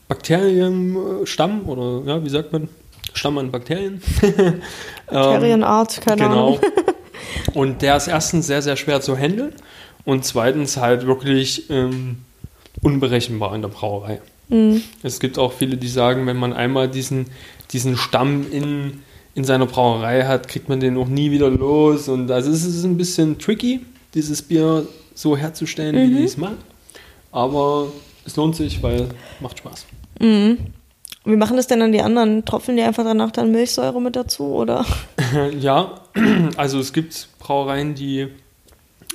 Bakterienstamm 0.08 1.68
oder 1.68 2.02
ja, 2.06 2.24
wie 2.24 2.28
sagt 2.28 2.52
man? 2.52 2.68
Stamm 3.14 3.38
an 3.38 3.50
Bakterien. 3.50 4.02
Ähm, 5.08 5.14
Bakterienart, 5.14 6.00
keine 6.00 6.22
genau. 6.22 6.46
Ahnung. 6.56 6.60
Und 7.54 7.82
der 7.82 7.96
ist 7.96 8.08
erstens 8.08 8.46
sehr, 8.46 8.62
sehr 8.62 8.76
schwer 8.76 9.00
zu 9.00 9.16
handeln 9.16 9.52
und 10.04 10.24
zweitens 10.24 10.76
halt 10.76 11.06
wirklich 11.06 11.70
ähm, 11.70 12.18
unberechenbar 12.82 13.54
in 13.54 13.62
der 13.62 13.68
Brauerei. 13.68 14.20
Mhm. 14.48 14.82
Es 15.02 15.20
gibt 15.20 15.38
auch 15.38 15.52
viele, 15.52 15.76
die 15.76 15.88
sagen, 15.88 16.26
wenn 16.26 16.36
man 16.36 16.52
einmal 16.52 16.88
diesen, 16.88 17.26
diesen 17.72 17.96
Stamm 17.96 18.50
in, 18.50 19.02
in 19.34 19.44
seiner 19.44 19.66
Brauerei 19.66 20.24
hat, 20.24 20.48
kriegt 20.48 20.68
man 20.68 20.80
den 20.80 20.96
auch 20.96 21.08
nie 21.08 21.30
wieder 21.30 21.50
los. 21.50 22.08
Und 22.08 22.30
also 22.30 22.50
es 22.50 22.64
ist 22.64 22.84
ein 22.84 22.96
bisschen 22.96 23.38
tricky, 23.38 23.80
dieses 24.14 24.42
Bier 24.42 24.86
so 25.14 25.36
herzustellen, 25.36 25.96
wie 25.96 26.16
die 26.16 26.24
es 26.24 26.36
machen. 26.36 26.58
Aber 27.32 27.88
es 28.24 28.36
lohnt 28.36 28.56
sich, 28.56 28.82
weil 28.82 29.08
macht 29.40 29.58
Spaß. 29.58 29.86
Wie 31.26 31.36
machen 31.36 31.56
das 31.56 31.66
denn 31.66 31.80
dann 31.80 31.90
die 31.90 32.02
anderen? 32.02 32.44
Tropfen 32.44 32.76
die 32.76 32.82
einfach 32.82 33.02
danach 33.02 33.32
dann 33.32 33.50
Milchsäure 33.50 34.00
mit 34.00 34.14
dazu, 34.14 34.44
oder? 34.44 34.86
ja, 35.60 36.00
also 36.56 36.78
es 36.78 36.92
gibt 36.92 37.28
Brauereien, 37.38 37.94
die 37.94 38.28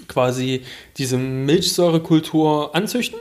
quasi 0.08 0.62
diese 0.98 1.18
Milchsäurekultur 1.18 2.76
anzüchten 2.76 3.20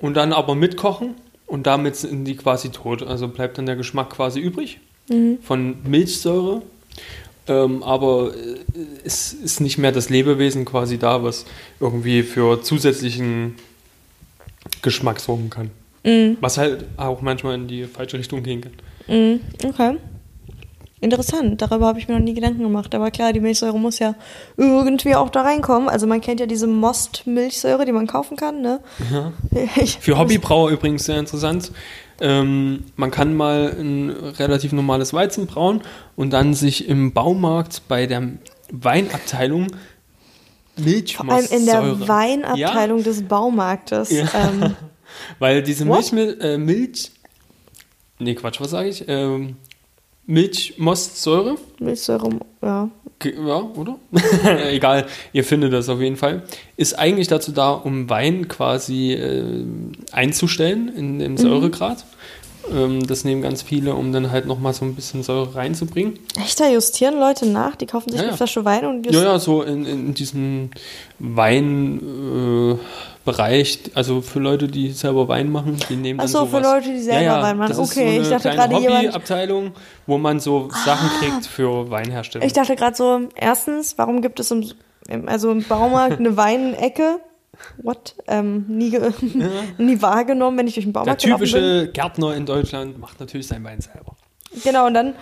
und 0.00 0.14
dann 0.14 0.32
aber 0.32 0.54
mitkochen 0.54 1.14
und 1.46 1.66
damit 1.66 1.96
sind 1.96 2.24
die 2.24 2.36
quasi 2.36 2.70
tot. 2.70 3.02
Also 3.02 3.28
bleibt 3.28 3.58
dann 3.58 3.66
der 3.66 3.76
Geschmack 3.76 4.10
quasi 4.10 4.40
übrig 4.40 4.80
von 5.42 5.76
Milchsäure. 5.84 6.62
Ähm, 7.46 7.82
aber 7.82 8.32
äh, 8.34 8.56
es 9.04 9.34
ist 9.34 9.60
nicht 9.60 9.76
mehr 9.76 9.92
das 9.92 10.08
Lebewesen 10.08 10.64
quasi 10.64 10.98
da, 10.98 11.22
was 11.22 11.44
irgendwie 11.78 12.22
für 12.22 12.62
zusätzlichen 12.62 13.56
Geschmack 14.80 15.20
sorgen 15.20 15.50
kann. 15.50 15.70
Was 16.40 16.56
halt 16.56 16.86
auch 16.96 17.20
manchmal 17.20 17.56
in 17.56 17.68
die 17.68 17.84
falsche 17.84 18.18
Richtung 18.18 18.42
gehen 18.42 18.62
kann. 18.62 18.72
Mhm, 19.08 19.40
okay. 19.62 19.96
Interessant, 21.04 21.60
darüber 21.60 21.86
habe 21.86 21.98
ich 21.98 22.08
mir 22.08 22.14
noch 22.14 22.24
nie 22.24 22.32
Gedanken 22.34 22.62
gemacht. 22.62 22.94
Aber 22.94 23.10
klar, 23.10 23.32
die 23.34 23.40
Milchsäure 23.40 23.78
muss 23.78 23.98
ja 23.98 24.14
irgendwie 24.56 25.14
auch 25.14 25.28
da 25.28 25.42
reinkommen. 25.42 25.88
Also 25.90 26.06
man 26.06 26.20
kennt 26.22 26.40
ja 26.40 26.46
diese 26.46 26.66
Most-Milchsäure, 26.66 27.84
die 27.84 27.92
man 27.92 28.06
kaufen 28.06 28.36
kann, 28.38 28.62
ne? 28.62 28.80
Ich- 29.76 29.98
Für 29.98 30.18
Hobbybrauer 30.18 30.70
übrigens 30.70 31.04
sehr 31.04 31.18
interessant. 31.18 31.72
Ähm, 32.20 32.84
man 32.96 33.10
kann 33.10 33.36
mal 33.36 33.76
ein 33.78 34.10
relativ 34.10 34.72
normales 34.72 35.12
Weizen 35.12 35.46
brauen 35.46 35.82
und 36.16 36.30
dann 36.32 36.54
sich 36.54 36.88
im 36.88 37.12
Baumarkt 37.12 37.82
bei 37.86 38.06
der 38.06 38.22
Weinabteilung 38.70 39.66
Vor 41.14 41.30
allem 41.30 41.46
in 41.50 41.66
der. 41.66 42.08
Weinabteilung 42.08 43.02
des 43.02 43.22
Baumarktes. 43.24 44.10
Ja. 44.10 44.24
Ähm, 44.34 44.74
Weil 45.38 45.62
diese? 45.62 45.84
Milch, 45.84 46.12
äh, 46.40 46.56
Milch, 46.56 47.12
nee 48.18 48.34
Quatsch, 48.34 48.60
was 48.60 48.70
sage 48.70 48.88
ich? 48.88 49.04
Ähm, 49.06 49.56
Milchmostsäure, 50.26 51.56
Milchsäure, 51.78 52.30
ja. 52.62 52.88
Ja, 53.22 53.56
oder? 53.76 53.96
Egal, 54.70 55.06
ihr 55.32 55.44
findet 55.44 55.72
das 55.72 55.88
auf 55.88 56.00
jeden 56.00 56.16
Fall. 56.16 56.42
Ist 56.76 56.98
eigentlich 56.98 57.28
dazu 57.28 57.52
da, 57.52 57.70
um 57.72 58.10
Wein 58.10 58.48
quasi 58.48 59.12
äh, 59.12 59.64
einzustellen 60.12 60.88
in 60.94 61.14
Mhm. 61.14 61.18
dem 61.20 61.36
Säuregrad. 61.38 62.04
Ähm, 62.70 63.06
das 63.06 63.24
nehmen 63.24 63.40
ganz 63.42 63.62
viele, 63.62 63.94
um 63.94 64.12
dann 64.12 64.30
halt 64.30 64.46
nochmal 64.46 64.74
so 64.74 64.84
ein 64.84 64.94
bisschen 64.94 65.22
Säure 65.22 65.54
reinzubringen. 65.54 66.18
Echt, 66.36 66.58
da 66.60 66.68
justieren 66.68 67.18
Leute 67.18 67.46
nach? 67.46 67.76
Die 67.76 67.86
kaufen 67.86 68.10
sich 68.10 68.18
Ja, 68.18 68.24
eine 68.24 68.32
ja. 68.32 68.36
Flasche 68.36 68.64
Wein 68.64 68.84
und 68.86 69.04
Ja, 69.06 69.12
justieren. 69.12 69.24
ja, 69.32 69.38
so 69.38 69.62
in, 69.62 69.86
in 69.86 70.14
diesem 70.14 70.70
Weinbereich, 71.18 72.78
äh, 72.78 72.82
Bereich, 73.24 73.78
also 73.94 74.20
für 74.20 74.38
Leute, 74.38 74.68
die 74.68 74.90
selber 74.90 75.28
Wein 75.28 75.50
machen, 75.50 75.76
die 75.88 75.96
nehmen 75.96 76.20
Ach 76.20 76.24
dann 76.24 76.32
so, 76.32 76.44
für 76.46 76.58
sowas. 76.58 76.62
Leute, 76.74 76.88
die 76.92 77.00
selber 77.00 77.42
Wein 77.42 77.56
machen. 77.56 77.68
Das 77.70 77.78
ist 77.78 77.90
Okay, 77.92 78.16
so 78.16 78.20
ich 78.22 78.26
eine 78.26 78.28
dachte 78.36 78.50
kleine 78.50 78.56
gerade 78.74 78.82
jemand- 78.82 78.94
Ah. 78.94 79.08
Hobbyabteilung, 79.08 79.72
wo 80.06 80.18
man 80.18 80.40
so 80.40 80.68
Sachen 80.84 81.08
kriegt 81.20 81.46
für 81.46 81.90
Weinherstellung. 81.90 82.46
Ich 82.46 82.52
dachte 82.52 82.76
gerade 82.76 82.96
so, 82.96 83.20
erstens, 83.34 83.96
warum 83.96 84.20
gibt 84.20 84.40
es 84.40 84.50
im, 84.50 84.64
also 85.26 85.50
im 85.50 85.62
Baumarkt 85.64 86.18
eine 86.18 86.36
Weinecke? 86.36 87.20
What? 87.82 88.16
Ähm, 88.26 88.64
nie, 88.68 88.90
ge 88.90 89.10
nie 89.78 90.02
wahrgenommen, 90.02 90.58
wenn 90.58 90.66
ich 90.66 90.74
durch 90.74 90.84
den 90.86 90.92
Der 90.92 91.00
Baumarkt 91.00 91.22
bin. 91.22 91.32
typische 91.32 91.88
Gärtner 91.92 92.34
in 92.34 92.44
Deutschland 92.46 92.98
macht 92.98 93.20
natürlich 93.20 93.46
sein 93.46 93.62
Wein 93.64 93.80
selber. 93.80 94.16
Genau, 94.64 94.86
und 94.86 94.94
dann, 94.94 95.14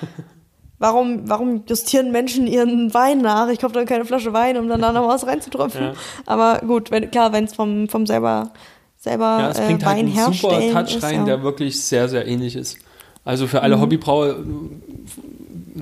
warum, 0.83 1.29
warum 1.29 1.63
justieren 1.69 2.11
Menschen 2.11 2.49
ihren 2.49 2.93
Wein 2.93 3.19
nach? 3.19 3.49
Ich 3.49 3.61
kaufe 3.61 3.73
dann 3.73 3.87
keine 3.87 4.05
Flasche 4.05 4.33
Wein, 4.33 4.57
um 4.57 4.69
dann 4.69 4.83
da 4.83 4.93
noch 4.93 5.07
was 5.07 5.25
reinzutropfen. 5.27 5.81
Ja. 5.81 5.93
Aber 6.27 6.59
gut, 6.67 6.91
wenn, 6.91 7.09
klar, 7.11 7.33
wenn 7.33 7.45
es 7.45 7.55
vom, 7.55 7.89
vom 7.89 8.05
selber, 8.05 8.51
selber 8.99 9.39
Ja, 9.39 9.51
es 9.51 9.59
äh, 9.59 9.67
bringt 9.67 9.87
halt 9.87 9.99
Wein 9.99 10.07
einen 10.07 10.33
super 10.33 10.61
Touch 10.73 10.97
ist, 10.97 11.03
rein, 11.05 11.15
ja. 11.15 11.21
Mhm. 11.21 11.27
der 11.27 11.43
wirklich 11.45 11.81
sehr, 11.81 12.09
sehr 12.09 12.27
ähnlich 12.27 12.57
ist. 12.57 12.79
Also 13.25 13.47
für 13.47 13.63
alle 13.63 13.81
Hobbybrauer, 13.81 14.31
äh, 14.31 14.35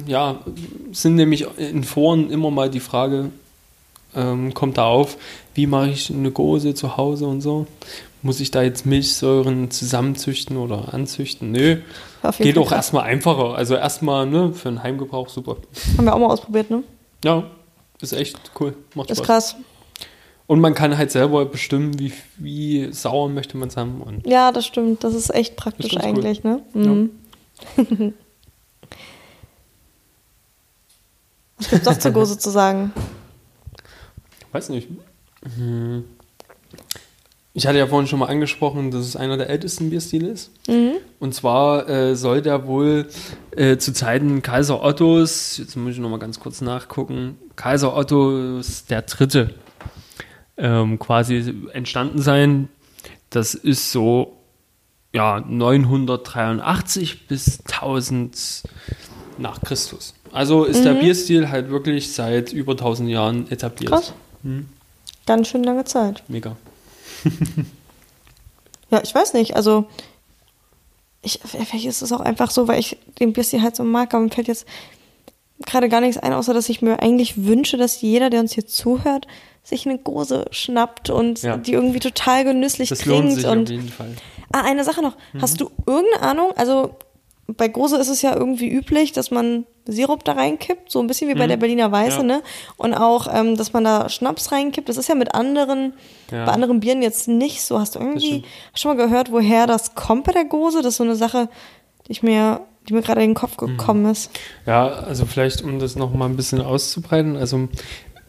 ja, 0.07 0.41
sind 0.93 1.15
nämlich 1.15 1.47
in 1.57 1.83
Foren 1.83 2.31
immer 2.31 2.51
mal 2.51 2.69
die 2.69 2.81
Frage, 2.81 3.31
ähm, 4.15 4.53
kommt 4.53 4.77
da 4.77 4.85
auf, 4.85 5.17
wie 5.55 5.67
mache 5.67 5.89
ich 5.89 6.11
eine 6.11 6.31
Gose 6.31 6.75
zu 6.75 6.99
Hause 6.99 7.27
und 7.27 7.41
so? 7.41 7.67
Muss 8.21 8.41
ich 8.41 8.51
da 8.51 8.61
jetzt 8.61 8.85
Milchsäuren 8.85 9.71
zusammenzüchten 9.71 10.59
oder 10.59 10.93
anzüchten? 10.93 11.53
Nö, 11.53 11.79
Auf 12.23 12.39
jeden 12.39 12.47
geht 12.49 12.55
Fall 12.57 12.65
auch 12.65 12.69
krass. 12.69 12.77
erstmal 12.79 13.05
einfacher. 13.05 13.55
Also 13.55 13.75
erstmal 13.77 14.27
ne, 14.27 14.53
für 14.53 14.69
einen 14.69 14.83
Heimgebrauch 14.83 15.29
super. 15.29 15.57
Haben 15.97 16.05
wir 16.05 16.15
auch 16.15 16.19
mal 16.19 16.27
ausprobiert, 16.27 16.71
ne? 16.71 16.83
Ja, 17.25 17.45
ist 18.01 18.13
echt 18.13 18.39
cool. 18.61 18.75
Macht 18.95 19.11
Ist 19.11 19.19
Spaß. 19.19 19.27
krass. 19.27 19.57
Und 20.47 20.61
man 20.61 20.75
kann 20.75 20.97
halt 20.99 21.11
selber 21.13 21.45
bestimmen, 21.47 21.99
wie, 21.99 22.13
wie 22.37 22.93
sauer 22.93 23.29
möchte 23.29 23.57
man 23.57 23.69
es 23.69 23.77
haben. 23.77 24.01
Und 24.03 24.27
Ja, 24.27 24.51
das 24.53 24.67
stimmt. 24.67 25.05
Das 25.05 25.15
ist 25.15 25.33
echt 25.33 25.57
praktisch 25.57 25.93
cool. 25.95 26.01
eigentlich, 26.03 26.43
ne? 26.43 26.61
Mhm. 26.75 27.11
Was 31.59 31.69
gibt's 31.69 31.87
noch 31.87 31.99
zur 31.99 32.11
Gose 32.13 32.39
zu 32.39 32.51
sagen? 32.51 32.93
weiß 34.53 34.71
nicht. 34.71 34.89
Hm. 35.57 36.05
Ich 37.53 37.67
hatte 37.67 37.79
ja 37.79 37.87
vorhin 37.87 38.09
schon 38.09 38.19
mal 38.19 38.27
angesprochen, 38.27 38.91
dass 38.91 39.07
es 39.07 39.15
einer 39.17 39.37
der 39.37 39.49
ältesten 39.51 39.91
Bierstile 39.91 40.29
ist. 40.29 40.51
Mhm. 40.67 40.95
Und 41.21 41.35
zwar 41.35 41.89
äh, 41.89 42.17
soll 42.17 42.41
der 42.41 42.67
wohl 42.67 43.07
äh, 43.55 43.77
zu 43.77 43.93
Zeiten 43.93 44.41
Kaiser 44.43 44.83
Ottos, 44.83 45.59
jetzt 45.59 45.77
muss 45.77 45.93
ich 45.93 45.99
noch 45.99 46.09
mal 46.09 46.19
ganz 46.19 46.41
kurz 46.41 46.63
nachgucken, 46.63 47.39
Kaiser 47.57 47.95
Ottos 47.95 48.87
der 48.87 49.03
Dritte 49.03 49.55
ähm, 50.57 50.99
quasi 50.99 51.55
entstanden 51.75 52.23
sein. 52.23 52.69
Das 53.29 53.55
ist 53.55 53.93
so 53.93 54.39
ja 55.13 55.41
983 55.41 57.29
bis 57.29 57.61
1000 57.71 58.63
nach 59.37 59.61
Christus. 59.61 60.15
Also 60.33 60.65
ist 60.65 60.85
der 60.85 60.95
Bierstil 60.95 61.51
halt 61.51 61.71
wirklich 61.71 62.13
seit 62.13 62.53
über 62.53 62.73
1000 62.73 63.11
Jahren 63.11 63.51
etabliert. 63.51 63.93
Krass. 63.93 64.15
Ganz 65.27 65.49
schön 65.49 65.65
lange 65.65 65.85
Zeit. 65.85 66.23
Mega. 66.29 66.57
Ja, 68.91 69.01
ich 69.05 69.15
weiß 69.15 69.35
nicht. 69.35 69.57
Also, 69.57 69.87
ich, 71.23 71.41
vielleicht 71.45 71.85
ist 71.87 72.03
es 72.03 72.13
auch 72.13 72.21
einfach 72.21 72.51
so, 72.51 72.67
weil 72.69 72.79
ich 72.81 72.97
den 73.21 73.33
Bierstil 73.33 73.63
halt 73.63 73.77
so 73.77 73.85
mag, 73.85 74.15
aber 74.15 74.23
mir 74.25 74.31
fällt 74.31 74.49
jetzt 74.49 74.67
gerade 75.67 75.89
gar 75.91 76.01
nichts 76.01 76.17
ein, 76.17 76.33
außer 76.33 76.55
dass 76.55 76.69
ich 76.71 76.81
mir 76.81 77.01
eigentlich 77.03 77.45
wünsche, 77.45 77.77
dass 77.77 78.01
jeder, 78.01 78.31
der 78.31 78.41
uns 78.41 78.53
hier 78.55 78.67
zuhört, 78.67 79.27
sich 79.63 79.87
eine 79.87 79.99
Gose 79.99 80.47
schnappt 80.51 81.11
und 81.11 81.43
Ja. 81.43 81.59
die 81.59 81.73
irgendwie 81.75 81.99
total 81.99 82.45
genüsslich 82.45 82.89
Das 82.89 83.05
lohnt 83.05 83.25
trinkt. 83.27 83.35
sich 83.43 83.47
und 83.47 83.63
auf 83.65 83.69
jeden 83.71 83.89
Fall. 83.91 84.15
Ah, 84.53 84.63
eine 84.63 84.85
Sache 84.85 85.03
noch. 85.03 85.17
Mhm. 85.35 85.43
Hast 85.43 85.61
du 85.61 85.71
irgendeine 85.87 86.23
Ahnung? 86.23 86.53
Also 86.57 86.97
bei 87.57 87.69
Gose 87.69 87.97
ist 87.97 88.09
es 88.09 88.23
ja 88.23 88.35
irgendwie 88.37 88.69
üblich, 88.69 89.13
dass 89.13 89.31
man 89.31 89.65
Sirup 89.87 90.25
da 90.25 90.33
reinkippt, 90.33 90.91
so 90.91 91.01
ein 91.01 91.07
bisschen 91.07 91.29
wie 91.29 91.35
bei 91.35 91.47
der 91.47 91.57
Berliner 91.57 91.91
Weiße, 91.91 92.23
Mhm. 92.23 92.29
Ja. 92.31 92.37
ne? 92.37 92.43
Und 92.77 92.95
auch, 92.95 93.27
ähm, 93.33 93.57
dass 93.57 93.73
man 93.73 93.83
da 93.85 94.09
Schnaps 94.09 94.53
reinkippt. 94.53 94.89
Das 94.89 94.97
ist 94.97 95.09
ja 95.09 95.15
mit 95.15 95.35
anderen, 95.35 95.95
Ja. 96.31 96.45
bei 96.45 96.53
anderen 96.53 96.81
Bieren 96.81 97.03
jetzt 97.03 97.27
nicht 97.29 97.63
so. 97.63 97.79
Hast 97.81 97.95
du 97.95 97.99
irgendwie 97.99 98.45
schon 98.75 98.97
mal 98.97 99.03
gehört, 99.05 99.33
woher 99.33 99.67
das 99.67 99.95
kommt 99.95 100.25
bei 100.25 100.33
der 100.33 100.45
Gose? 100.45 100.79
Das 100.79 100.89
ist 100.95 100.97
so 100.99 101.05
eine 101.05 101.17
Sache, 101.17 101.49
die 102.07 102.13
ich 102.13 102.23
mir, 102.23 102.61
die 102.89 102.93
mir 102.93 103.03
gerade 103.03 103.23
in 103.23 103.31
den 103.31 103.35
Kopf 103.35 103.61
Mhm. 103.61 103.67
gekommen 103.79 104.07
ist. 104.11 104.31
Ja, 104.67 104.87
also 104.89 105.25
vielleicht, 105.27 105.63
um 105.63 105.79
das 105.79 105.97
noch 105.97 106.13
mal 106.13 106.27
ein 106.27 106.37
bisschen 106.37 106.61
auszubreiten. 106.61 107.37
Also 107.37 107.69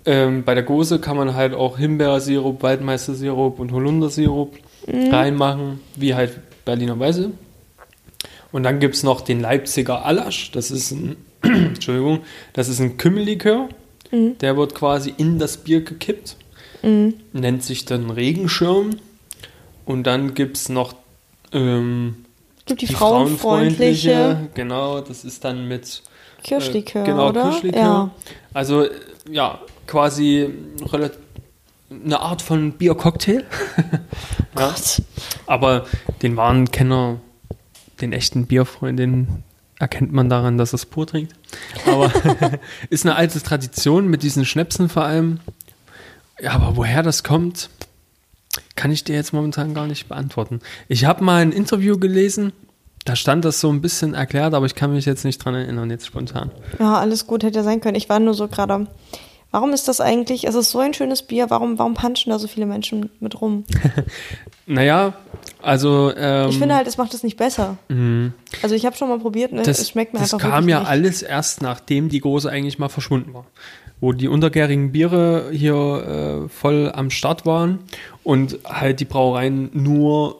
ähm, 0.05 0.43
bei 0.43 0.55
der 0.55 0.63
Gose 0.63 0.99
kann 0.99 1.15
man 1.15 1.36
halt 1.36 1.53
auch 1.53 1.77
Himbeersirup, 1.77 2.63
Waldmeistersirup 2.63 3.60
und 3.60 3.71
Holundersirup 3.71 4.57
reinmachen, 4.88 5.79
wie 5.95 6.15
halt 6.15 6.39
Berliner 6.65 6.97
Weiße. 6.99 7.31
Und 8.51 8.63
dann 8.63 8.79
gibt 8.79 8.95
es 8.95 9.03
noch 9.03 9.21
den 9.21 9.39
Leipziger 9.39 10.05
Allasch. 10.05 10.51
Das 10.51 10.71
ist 10.71 10.91
ein, 10.91 11.15
Entschuldigung, 11.41 12.21
das 12.53 12.67
ist 12.67 12.79
ein 12.79 12.97
Kümmellikör. 12.97 13.69
Der 14.13 14.57
wird 14.57 14.75
quasi 14.75 15.13
in 15.15 15.39
das 15.39 15.55
Bier 15.57 15.81
gekippt. 15.85 16.35
Nennt 16.81 17.63
sich 17.63 17.85
dann 17.85 18.09
Regenschirm. 18.09 18.97
Und 19.85 20.03
dann 20.03 20.33
gibt 20.33 20.57
es 20.57 20.67
noch 20.67 20.95
ähm, 21.53 22.25
gibt 22.65 22.81
die, 22.81 22.85
die 22.87 22.93
frauenfreundliche 22.93 24.11
frauenfreundliche. 24.11 24.49
Genau, 24.53 25.01
das 25.01 25.23
ist 25.25 25.43
dann 25.43 25.67
mit 25.67 26.01
Kirschlikör, 26.43 27.03
äh, 27.03 27.05
genau, 27.05 27.29
oder? 27.29 27.43
Kirschlikör. 27.43 27.81
Ja. 27.81 28.11
Also, 28.53 28.83
äh, 28.85 28.91
ja, 29.29 29.59
quasi 29.87 30.49
eine 31.89 32.19
Art 32.19 32.41
von 32.41 32.73
Biercocktail. 32.73 33.45
ja. 34.57 34.69
Gott. 34.69 35.01
Aber 35.45 35.85
den 36.21 36.37
wahren 36.37 36.71
Kenner, 36.71 37.19
den 38.01 38.13
echten 38.13 38.45
Bierfreund, 38.47 38.99
den 38.99 39.43
erkennt 39.79 40.13
man 40.13 40.29
daran, 40.29 40.57
dass 40.57 40.73
es 40.73 40.85
pur 40.85 41.07
trinkt. 41.07 41.33
Aber 41.87 42.11
ist 42.89 43.05
eine 43.05 43.15
alte 43.15 43.41
Tradition 43.41 44.07
mit 44.07 44.23
diesen 44.23 44.45
Schnäpsen 44.45 44.89
vor 44.89 45.03
allem. 45.03 45.39
Ja, 46.39 46.51
aber 46.53 46.75
woher 46.75 47.03
das 47.03 47.23
kommt, 47.23 47.69
kann 48.75 48.91
ich 48.91 49.03
dir 49.03 49.15
jetzt 49.15 49.33
momentan 49.33 49.73
gar 49.73 49.87
nicht 49.87 50.07
beantworten. 50.07 50.59
Ich 50.87 51.05
habe 51.05 51.23
mal 51.23 51.41
ein 51.41 51.51
Interview 51.51 51.97
gelesen, 51.97 52.53
da 53.05 53.15
stand 53.15 53.45
das 53.45 53.59
so 53.59 53.71
ein 53.71 53.81
bisschen 53.81 54.13
erklärt, 54.13 54.53
aber 54.53 54.65
ich 54.65 54.75
kann 54.75 54.93
mich 54.93 55.05
jetzt 55.05 55.25
nicht 55.25 55.43
dran 55.43 55.55
erinnern, 55.55 55.89
jetzt 55.89 56.05
spontan. 56.05 56.51
Ja, 56.79 56.99
alles 56.99 57.25
gut, 57.25 57.43
hätte 57.43 57.63
sein 57.63 57.81
können. 57.81 57.95
Ich 57.95 58.09
war 58.09 58.19
nur 58.19 58.35
so 58.35 58.47
gerade, 58.47 58.87
Warum 59.51 59.73
ist 59.73 59.87
das 59.89 59.99
eigentlich, 59.99 60.47
es 60.47 60.55
ist 60.55 60.71
so 60.71 60.79
ein 60.79 60.93
schönes 60.93 61.23
Bier, 61.23 61.49
warum, 61.49 61.77
warum 61.77 61.93
punchen 61.93 62.29
da 62.31 62.39
so 62.39 62.47
viele 62.47 62.65
Menschen 62.65 63.09
mit 63.19 63.39
rum? 63.41 63.65
Naja, 64.67 65.13
also. 65.61 66.13
Ähm, 66.15 66.49
Ich 66.49 66.57
finde 66.57 66.75
halt, 66.75 66.87
es 66.87 66.95
macht 66.97 67.13
es 67.13 67.23
nicht 67.23 67.35
besser. 67.35 67.77
Also 68.61 68.75
ich 68.75 68.85
habe 68.85 68.95
schon 68.95 69.09
mal 69.09 69.19
probiert, 69.19 69.51
ne? 69.51 69.63
das, 69.63 69.79
es 69.79 69.89
schmeckt 69.89 70.13
mir 70.13 70.19
das 70.19 70.33
einfach 70.33 70.49
kam 70.49 70.65
wirklich 70.65 70.71
ja 70.71 70.79
nicht. 70.79 70.89
alles 70.89 71.21
erst, 71.23 71.61
nachdem 71.61 72.07
die 72.07 72.21
Große 72.21 72.49
eigentlich 72.49 72.79
mal 72.79 72.87
verschwunden 72.87 73.33
war. 73.33 73.45
Wo 73.99 74.13
die 74.13 74.29
untergärigen 74.29 74.93
Biere 74.93 75.49
hier 75.51 76.45
äh, 76.45 76.49
voll 76.49 76.89
am 76.93 77.09
Start 77.09 77.45
waren 77.45 77.79
und 78.23 78.59
halt 78.63 78.99
die 79.01 79.05
Brauereien 79.05 79.69
nur 79.73 80.37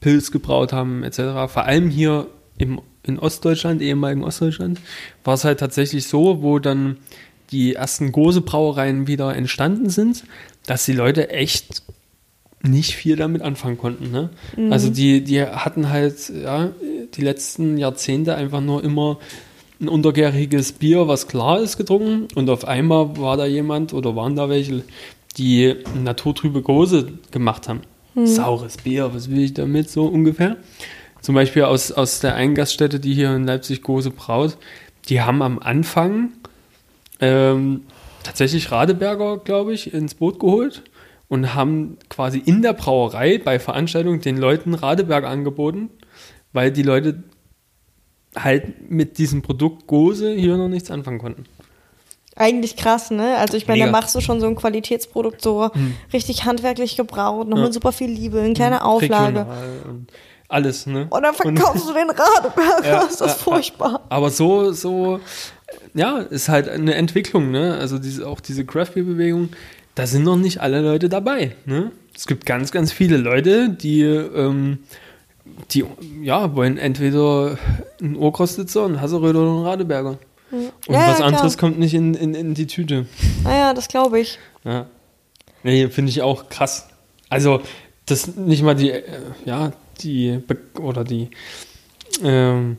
Pilz 0.00 0.32
gebraut 0.32 0.72
haben, 0.72 1.04
etc. 1.04 1.52
Vor 1.52 1.64
allem 1.64 1.88
hier 1.90 2.26
im, 2.58 2.80
in 3.04 3.18
Ostdeutschland, 3.20 3.82
ehemaligen 3.82 4.24
Ostdeutschland, 4.24 4.80
war 5.22 5.34
es 5.34 5.44
halt 5.44 5.60
tatsächlich 5.60 6.08
so, 6.08 6.42
wo 6.42 6.58
dann 6.58 6.96
die 7.54 7.74
ersten 7.74 8.10
große 8.10 8.40
Brauereien 8.40 9.06
wieder 9.06 9.34
entstanden 9.34 9.88
sind, 9.88 10.24
dass 10.66 10.84
die 10.84 10.92
Leute 10.92 11.30
echt 11.30 11.82
nicht 12.62 12.96
viel 12.96 13.16
damit 13.16 13.42
anfangen 13.42 13.78
konnten. 13.78 14.10
Ne? 14.10 14.30
Also 14.70 14.90
die, 14.90 15.22
die 15.22 15.42
hatten 15.42 15.90
halt 15.90 16.30
ja, 16.30 16.70
die 17.14 17.20
letzten 17.20 17.78
Jahrzehnte 17.78 18.34
einfach 18.34 18.60
nur 18.60 18.82
immer 18.82 19.18
ein 19.80 19.88
untergäriges 19.88 20.72
Bier, 20.72 21.06
was 21.06 21.28
klar 21.28 21.60
ist, 21.60 21.76
getrunken 21.76 22.28
und 22.34 22.48
auf 22.50 22.66
einmal 22.66 23.16
war 23.18 23.36
da 23.36 23.46
jemand 23.46 23.92
oder 23.92 24.16
waren 24.16 24.34
da 24.34 24.48
welche, 24.48 24.82
die 25.36 25.74
naturtrübe 26.02 26.62
Große 26.62 27.12
gemacht 27.30 27.68
haben. 27.68 27.82
Saures 28.16 28.78
Bier, 28.78 29.10
was 29.12 29.28
will 29.30 29.40
ich 29.40 29.54
damit 29.54 29.90
so 29.90 30.06
ungefähr? 30.06 30.56
Zum 31.20 31.34
Beispiel 31.34 31.64
aus, 31.64 31.90
aus 31.90 32.20
der 32.20 32.34
Eingaststätte, 32.36 33.00
die 33.00 33.14
hier 33.14 33.34
in 33.34 33.44
Leipzig 33.44 33.82
große 33.82 34.10
braut, 34.10 34.56
die 35.08 35.20
haben 35.20 35.42
am 35.42 35.58
Anfang 35.58 36.30
ähm, 37.24 37.82
tatsächlich 38.22 38.70
Radeberger, 38.70 39.38
glaube 39.38 39.72
ich, 39.74 39.92
ins 39.92 40.14
Boot 40.14 40.38
geholt 40.40 40.82
und 41.28 41.54
haben 41.54 41.98
quasi 42.08 42.38
in 42.38 42.62
der 42.62 42.72
Brauerei 42.74 43.38
bei 43.38 43.58
Veranstaltungen 43.58 44.20
den 44.20 44.36
Leuten 44.36 44.74
Radeberger 44.74 45.28
angeboten, 45.28 45.90
weil 46.52 46.70
die 46.70 46.82
Leute 46.82 47.22
halt 48.36 48.90
mit 48.90 49.18
diesem 49.18 49.42
Produkt 49.42 49.86
Gose 49.86 50.32
hier 50.34 50.56
noch 50.56 50.68
nichts 50.68 50.90
anfangen 50.90 51.18
konnten. 51.18 51.44
Eigentlich 52.36 52.76
krass, 52.76 53.12
ne? 53.12 53.36
Also 53.38 53.56
ich 53.56 53.68
meine, 53.68 53.84
da 53.84 53.90
machst 53.92 54.12
du 54.16 54.20
schon 54.20 54.40
so 54.40 54.46
ein 54.48 54.56
Qualitätsprodukt 54.56 55.40
so 55.40 55.70
richtig 56.12 56.44
handwerklich 56.44 56.96
gebraut, 56.96 57.46
noch 57.48 57.58
Ja. 57.58 57.64
mit 57.64 57.72
super 57.74 57.92
viel 57.92 58.10
Liebe, 58.10 58.40
eine 58.40 58.54
kleine 58.54 58.84
Auflage. 58.84 59.46
Und 59.84 60.08
alles, 60.48 60.86
ne? 60.86 61.06
Und 61.10 61.22
dann 61.22 61.34
verkaufst 61.34 61.88
du 61.88 61.92
den 61.94 62.10
Radeberger, 62.10 62.86
Ja, 62.88 63.02
ist 63.02 63.20
das 63.20 63.34
furchtbar. 63.40 64.00
Aber 64.08 64.30
so, 64.30 64.72
so, 64.72 65.20
ja, 65.94 66.18
ist 66.18 66.48
halt 66.48 66.68
eine 66.68 66.94
Entwicklung, 66.94 67.50
ne? 67.50 67.74
Also 67.74 67.98
diese, 67.98 68.26
auch 68.26 68.40
diese 68.40 68.64
Craft 68.64 68.92
Beer 68.94 69.04
Bewegung, 69.04 69.50
da 69.94 70.06
sind 70.06 70.24
noch 70.24 70.36
nicht 70.36 70.60
alle 70.60 70.80
Leute 70.80 71.08
dabei, 71.08 71.54
ne? 71.66 71.90
Es 72.16 72.26
gibt 72.26 72.46
ganz, 72.46 72.70
ganz 72.70 72.92
viele 72.92 73.16
Leute, 73.16 73.68
die, 73.70 74.02
ähm, 74.02 74.78
die, 75.72 75.84
ja, 76.22 76.54
wollen 76.54 76.78
entweder 76.78 77.58
einen 78.00 78.16
Urkostitzer, 78.16 78.84
einen 78.84 79.00
Hasseröder 79.00 79.40
oder 79.40 79.50
einen 79.50 79.64
Radeberger. 79.64 80.18
Und 80.50 80.70
Ja, 80.88 81.08
was 81.08 81.18
ja, 81.18 81.24
anderes 81.24 81.58
kommt 81.58 81.78
nicht 81.78 81.94
in, 81.94 82.14
in, 82.14 82.34
in 82.34 82.54
die 82.54 82.66
Tüte. 82.68 83.06
Naja, 83.42 83.74
das 83.74 83.88
glaube 83.88 84.20
ich. 84.20 84.38
Ja. 84.62 84.86
Nee, 85.64 85.88
finde 85.88 86.10
ich 86.10 86.22
auch 86.22 86.48
krass. 86.48 86.88
Also, 87.28 87.60
dass 88.06 88.36
nicht 88.36 88.62
mal 88.62 88.74
die, 88.76 88.90
äh, 88.90 89.02
ja, 89.44 89.72
die, 90.00 90.38
Be- 90.46 90.80
oder 90.80 91.02
die, 91.02 91.30
ähm, 92.22 92.76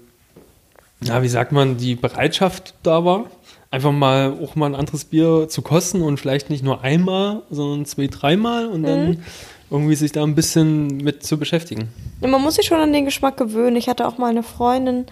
ja, 1.06 1.22
wie 1.24 1.30
sagt 1.30 1.52
man, 1.52 1.78
die 1.78 1.96
Bereitschaft 1.96 2.74
da 2.84 3.06
war, 3.06 3.26
einfach 3.72 3.92
mal 3.92 4.38
auch 4.42 4.56
mal 4.56 4.68
ein 4.68 4.76
anderes 4.76 5.06
Bier 5.06 5.48
zu 5.50 5.62
kosten 5.62 6.02
und 6.02 6.20
vielleicht 6.20 6.50
nicht 6.50 6.64
nur 6.64 6.82
einmal, 6.82 7.42
sondern 7.50 7.86
zwei, 7.86 8.08
dreimal 8.08 8.68
und 8.68 8.84
dann 8.84 9.24
irgendwie 9.70 9.96
sich 9.96 10.12
da 10.12 10.24
ein 10.24 10.36
bisschen 10.36 10.98
mit 10.98 11.24
zu 11.24 11.38
beschäftigen. 11.38 11.90
Ja, 12.22 12.28
man 12.28 12.42
muss 12.42 12.56
sich 12.56 12.66
schon 12.66 12.80
an 12.80 12.94
den 12.94 13.06
Geschmack 13.06 13.38
gewöhnen. 13.38 13.76
Ich 13.76 13.90
hatte 13.90 14.08
auch 14.08 14.18
mal 14.18 14.30
eine 14.30 14.44
Freundin, 14.44 15.06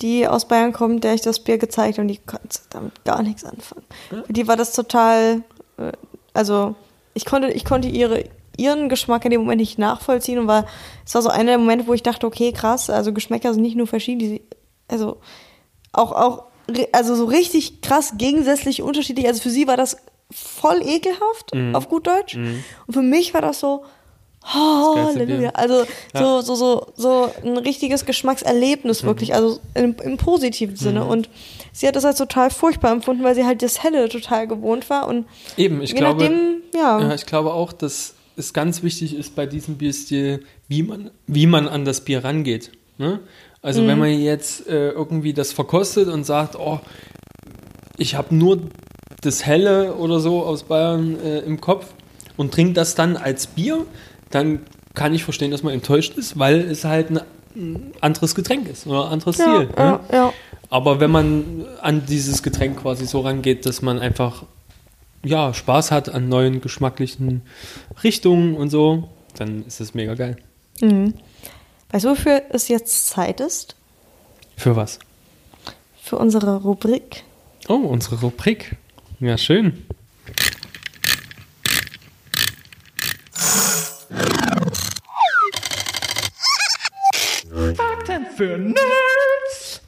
die 0.00 0.26
aus 0.26 0.46
Bayern 0.46 0.72
kommt, 0.72 1.04
der 1.04 1.14
ich 1.14 1.20
das 1.20 1.40
Bier 1.40 1.58
gezeigt 1.58 1.94
habe 1.94 2.02
und 2.02 2.08
die 2.08 2.18
konnte 2.18 2.58
damit 2.70 3.04
gar 3.04 3.22
nichts 3.22 3.44
anfangen. 3.44 3.84
Für 4.08 4.32
die 4.32 4.48
war 4.48 4.56
das 4.56 4.72
total, 4.72 5.42
äh, 5.78 5.92
also 6.34 6.74
ich 7.14 7.24
konnte, 7.24 7.50
ich 7.50 7.64
konnte 7.64 7.88
ihre, 7.88 8.24
ihren 8.56 8.88
Geschmack 8.88 9.24
in 9.24 9.30
dem 9.30 9.42
Moment 9.42 9.60
nicht 9.60 9.78
nachvollziehen 9.78 10.38
und 10.38 10.46
war, 10.46 10.66
es 11.06 11.14
war 11.14 11.22
so 11.22 11.28
einer 11.28 11.52
der 11.52 11.58
Momente, 11.58 11.86
wo 11.86 11.94
ich 11.94 12.02
dachte, 12.02 12.26
okay, 12.26 12.52
krass, 12.52 12.90
also 12.90 13.12
Geschmäcker 13.12 13.52
sind 13.54 13.62
nicht 13.62 13.76
nur 13.76 13.86
verschieden, 13.86 14.18
die, 14.18 14.42
also 14.90 15.18
auch, 15.92 16.12
auch, 16.12 16.42
also 16.92 17.14
so 17.14 17.24
richtig 17.24 17.80
krass 17.80 18.14
gegensätzlich 18.16 18.82
unterschiedlich. 18.82 19.26
Also 19.26 19.42
für 19.42 19.50
sie 19.50 19.66
war 19.66 19.76
das 19.76 19.96
voll 20.30 20.80
ekelhaft, 20.84 21.52
auf 21.74 21.88
gut 21.88 22.06
Deutsch. 22.06 22.36
Und 22.36 22.92
für 22.92 23.02
mich 23.02 23.34
war 23.34 23.40
das 23.40 23.58
so, 23.60 23.84
oh, 24.44 24.96
Halleluja. 24.96 25.50
Also 25.50 25.84
Ja. 26.14 26.20
so, 26.20 26.40
so, 26.42 26.54
so, 26.54 26.86
so 26.96 27.30
ein 27.44 27.56
richtiges 27.56 28.04
Geschmackserlebnis 28.06 29.02
wirklich, 29.02 29.34
also 29.34 29.58
im, 29.74 29.96
im 30.02 30.16
positiven 30.16 30.76
Sinne. 30.76 31.04
Und 31.04 31.28
sie 31.72 31.88
hat 31.88 31.96
das 31.96 32.04
als 32.04 32.18
total 32.18 32.50
furchtbar 32.50 32.92
empfunden, 32.92 33.24
weil 33.24 33.34
sie 33.34 33.44
halt 33.44 33.62
das 33.62 33.82
Helle 33.82 34.08
total 34.08 34.46
gewohnt 34.46 34.88
war. 34.90 35.08
Und 35.08 35.26
Eben, 35.56 35.82
ich 35.82 35.94
glaube, 35.94 36.22
nachdem, 36.24 36.62
ja, 36.74 37.00
Ja, 37.00 37.14
ich 37.14 37.26
glaube 37.26 37.52
auch, 37.52 37.72
dass 37.72 38.14
es 38.36 38.52
ganz 38.52 38.82
wichtig 38.82 39.14
ist 39.16 39.34
bei 39.34 39.46
diesem 39.46 39.76
Bierstil, 39.76 40.44
wie 40.68 40.82
man, 40.84 41.10
wie 41.26 41.46
man 41.46 41.68
an 41.68 41.84
das 41.84 42.02
Bier 42.02 42.24
rangeht. 42.24 42.70
Ne? 42.98 43.20
Also 43.62 43.86
wenn 43.86 43.98
man 43.98 44.18
jetzt 44.18 44.66
äh, 44.68 44.90
irgendwie 44.90 45.34
das 45.34 45.52
verkostet 45.52 46.08
und 46.08 46.24
sagt, 46.24 46.56
oh, 46.56 46.80
ich 47.98 48.14
habe 48.14 48.34
nur 48.34 48.58
das 49.20 49.44
Helle 49.44 49.94
oder 49.94 50.20
so 50.20 50.42
aus 50.42 50.62
Bayern 50.62 51.20
äh, 51.20 51.40
im 51.40 51.60
Kopf 51.60 51.92
und 52.38 52.54
trinkt 52.54 52.78
das 52.78 52.94
dann 52.94 53.18
als 53.18 53.46
Bier, 53.46 53.84
dann 54.30 54.60
kann 54.94 55.12
ich 55.14 55.24
verstehen, 55.24 55.50
dass 55.50 55.62
man 55.62 55.74
enttäuscht 55.74 56.16
ist, 56.16 56.38
weil 56.38 56.60
es 56.60 56.84
halt 56.84 57.10
ein, 57.10 57.20
ein 57.54 57.92
anderes 58.00 58.34
Getränk 58.34 58.66
ist 58.68 58.86
oder 58.86 59.06
ein 59.06 59.12
anderes 59.12 59.36
ja, 59.36 59.44
Stil. 59.44 59.68
ja, 59.76 59.92
ne? 59.92 60.00
ja. 60.10 60.32
Aber 60.70 61.00
wenn 61.00 61.10
man 61.10 61.66
an 61.82 62.06
dieses 62.06 62.42
Getränk 62.42 62.80
quasi 62.80 63.06
so 63.06 63.20
rangeht, 63.20 63.66
dass 63.66 63.82
man 63.82 63.98
einfach 63.98 64.44
ja, 65.22 65.52
Spaß 65.52 65.90
hat 65.90 66.08
an 66.08 66.28
neuen 66.28 66.60
geschmacklichen 66.60 67.42
Richtungen 68.02 68.54
und 68.56 68.70
so, 68.70 69.10
dann 69.36 69.64
ist 69.66 69.80
es 69.80 69.92
mega 69.92 70.14
geil. 70.14 70.36
Weißt 71.92 72.04
du, 72.04 72.10
wofür 72.10 72.42
es 72.50 72.68
jetzt 72.68 73.08
Zeit 73.08 73.40
ist? 73.40 73.74
Für 74.56 74.76
was? 74.76 74.98
Für 76.02 76.16
unsere 76.16 76.62
Rubrik. 76.62 77.24
Oh, 77.68 77.74
unsere 77.74 78.20
Rubrik. 78.20 78.76
Ja, 79.18 79.36
schön. 79.36 79.86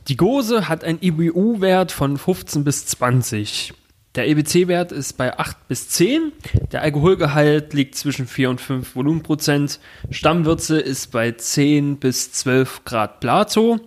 Die 0.08 0.16
Gose 0.16 0.68
hat 0.68 0.84
ein 0.84 0.98
IBU-Wert 1.00 1.92
von 1.92 2.18
15 2.18 2.64
bis 2.64 2.86
20. 2.86 3.72
Der 4.14 4.28
EBC-Wert 4.28 4.92
ist 4.92 5.14
bei 5.14 5.38
8 5.38 5.68
bis 5.68 5.88
10. 5.88 6.32
Der 6.70 6.82
Alkoholgehalt 6.82 7.72
liegt 7.72 7.94
zwischen 7.94 8.26
4 8.26 8.50
und 8.50 8.60
5 8.60 8.94
Volumenprozent. 8.94 9.80
Stammwürze 10.10 10.78
ist 10.78 11.12
bei 11.12 11.32
10 11.32 11.96
bis 11.96 12.30
12 12.32 12.84
Grad 12.84 13.20
Plato. 13.20 13.80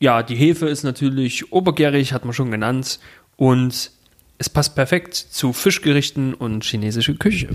Ja, 0.00 0.24
die 0.24 0.34
Hefe 0.34 0.66
ist 0.66 0.82
natürlich 0.82 1.52
obergärig, 1.52 2.12
hat 2.12 2.24
man 2.24 2.34
schon 2.34 2.50
genannt. 2.50 2.98
Und 3.36 3.92
es 4.38 4.50
passt 4.50 4.74
perfekt 4.74 5.14
zu 5.14 5.52
Fischgerichten 5.52 6.34
und 6.34 6.64
chinesische 6.64 7.14
Küche. 7.14 7.48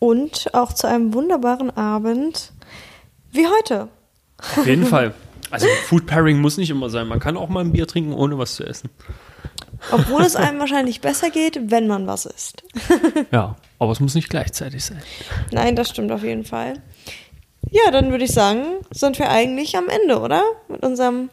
Und 0.00 0.52
auch 0.54 0.72
zu 0.72 0.88
einem 0.88 1.14
wunderbaren 1.14 1.70
Abend 1.70 2.52
wie 3.30 3.46
heute. 3.46 3.88
Auf 4.38 4.66
jeden 4.66 4.86
Fall. 4.86 5.14
Also 5.50 5.68
Food 5.84 6.06
Pairing 6.06 6.40
muss 6.40 6.58
nicht 6.58 6.70
immer 6.70 6.90
sein. 6.90 7.06
Man 7.06 7.20
kann 7.20 7.36
auch 7.36 7.48
mal 7.48 7.60
ein 7.60 7.72
Bier 7.72 7.86
trinken, 7.86 8.12
ohne 8.12 8.38
was 8.38 8.56
zu 8.56 8.64
essen. 8.64 8.90
Obwohl 9.92 10.22
es 10.22 10.36
einem 10.36 10.58
wahrscheinlich 10.58 11.00
besser 11.00 11.30
geht, 11.30 11.70
wenn 11.70 11.86
man 11.86 12.06
was 12.06 12.26
isst. 12.26 12.62
Ja, 13.32 13.56
aber 13.78 13.92
es 13.92 14.00
muss 14.00 14.14
nicht 14.14 14.30
gleichzeitig 14.30 14.84
sein. 14.84 15.02
Nein, 15.52 15.76
das 15.76 15.90
stimmt 15.90 16.10
auf 16.12 16.22
jeden 16.24 16.44
Fall. 16.44 16.74
Ja, 17.70 17.90
dann 17.90 18.10
würde 18.10 18.24
ich 18.24 18.32
sagen, 18.32 18.62
sind 18.90 19.18
wir 19.18 19.28
eigentlich 19.30 19.76
am 19.76 19.88
Ende, 19.88 20.20
oder? 20.20 20.42
Mit 20.68 20.82
unserem 20.82 21.28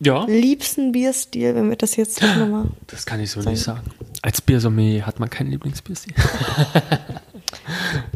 Ja, 0.00 0.24
liebsten 0.24 0.92
Bierstil, 0.92 1.54
wenn 1.54 1.68
wir 1.68 1.76
das 1.76 1.96
jetzt 1.96 2.22
nochmal. 2.22 2.66
das 2.86 3.04
kann 3.06 3.20
ich 3.20 3.30
so 3.30 3.40
nicht 3.40 3.62
sagen. 3.62 3.82
Als 4.22 4.40
Biersommelier 4.40 5.06
hat 5.06 5.20
man 5.20 5.28
keinen 5.30 5.50
Lieblingsbierstil. 5.50 6.14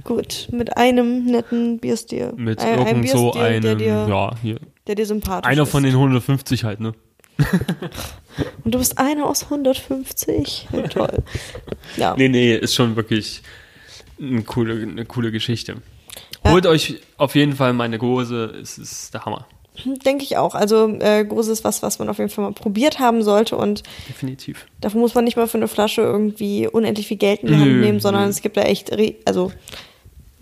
Gut, 0.04 0.48
mit 0.50 0.76
einem 0.76 1.24
netten 1.26 1.78
Bierstil. 1.78 2.33
Mit 2.37 2.61
Ein- 2.61 2.78
irgend 2.87 3.09
so 3.11 3.30
Bierstil, 3.33 3.42
einem, 3.42 3.62
der 3.62 3.74
dir, 3.76 4.06
ja, 4.09 4.30
hier. 4.42 4.61
der 4.87 4.94
dir 4.94 5.06
sympathisch 5.06 5.50
Einer 5.50 5.62
ist. 5.62 5.70
von 5.70 5.83
den 5.83 5.92
150 5.92 6.64
halt, 6.64 6.80
ne? 6.80 6.92
Und 8.64 8.74
du 8.74 8.79
bist 8.79 8.98
einer 8.98 9.26
aus 9.26 9.44
150. 9.44 10.68
Ja, 10.72 10.83
toll. 10.88 11.18
Ja. 11.96 12.14
Nee, 12.16 12.29
nee, 12.29 12.55
ist 12.57 12.74
schon 12.74 12.96
wirklich 12.96 13.42
eine 14.20 14.42
coole, 14.42 14.83
eine 14.83 15.05
coole 15.05 15.31
Geschichte. 15.33 15.76
Ja. 16.44 16.53
Holt 16.53 16.66
euch 16.66 17.00
auf 17.16 17.35
jeden 17.35 17.55
Fall 17.55 17.72
meine 17.72 17.98
Gose, 17.98 18.44
es 18.62 18.79
ist 18.79 19.12
der 19.14 19.24
Hammer. 19.24 19.46
Denke 20.05 20.24
ich 20.24 20.37
auch. 20.37 20.55
Also 20.55 20.88
äh, 21.00 21.24
Gose 21.24 21.53
ist 21.53 21.64
was, 21.64 21.83
was 21.83 21.98
man 21.98 22.09
auf 22.09 22.18
jeden 22.18 22.29
Fall 22.31 22.44
mal 22.44 22.53
probiert 22.53 22.98
haben 22.98 23.22
sollte 23.22 23.57
und 23.57 23.83
Definitiv. 24.09 24.66
dafür 24.81 25.00
muss 25.00 25.14
man 25.14 25.24
nicht 25.24 25.37
mal 25.37 25.46
für 25.46 25.59
eine 25.59 25.68
Flasche 25.68 26.03
irgendwie 26.03 26.66
unendlich 26.66 27.07
viel 27.07 27.16
Geld 27.16 27.40
in 27.42 27.48
die 27.48 27.55
Hand 27.57 27.81
nehmen, 27.81 28.00
sondern 28.00 28.24
nö. 28.24 28.31
es 28.31 28.42
gibt 28.42 28.57
da 28.57 28.62
echt, 28.62 28.90
also 29.26 29.53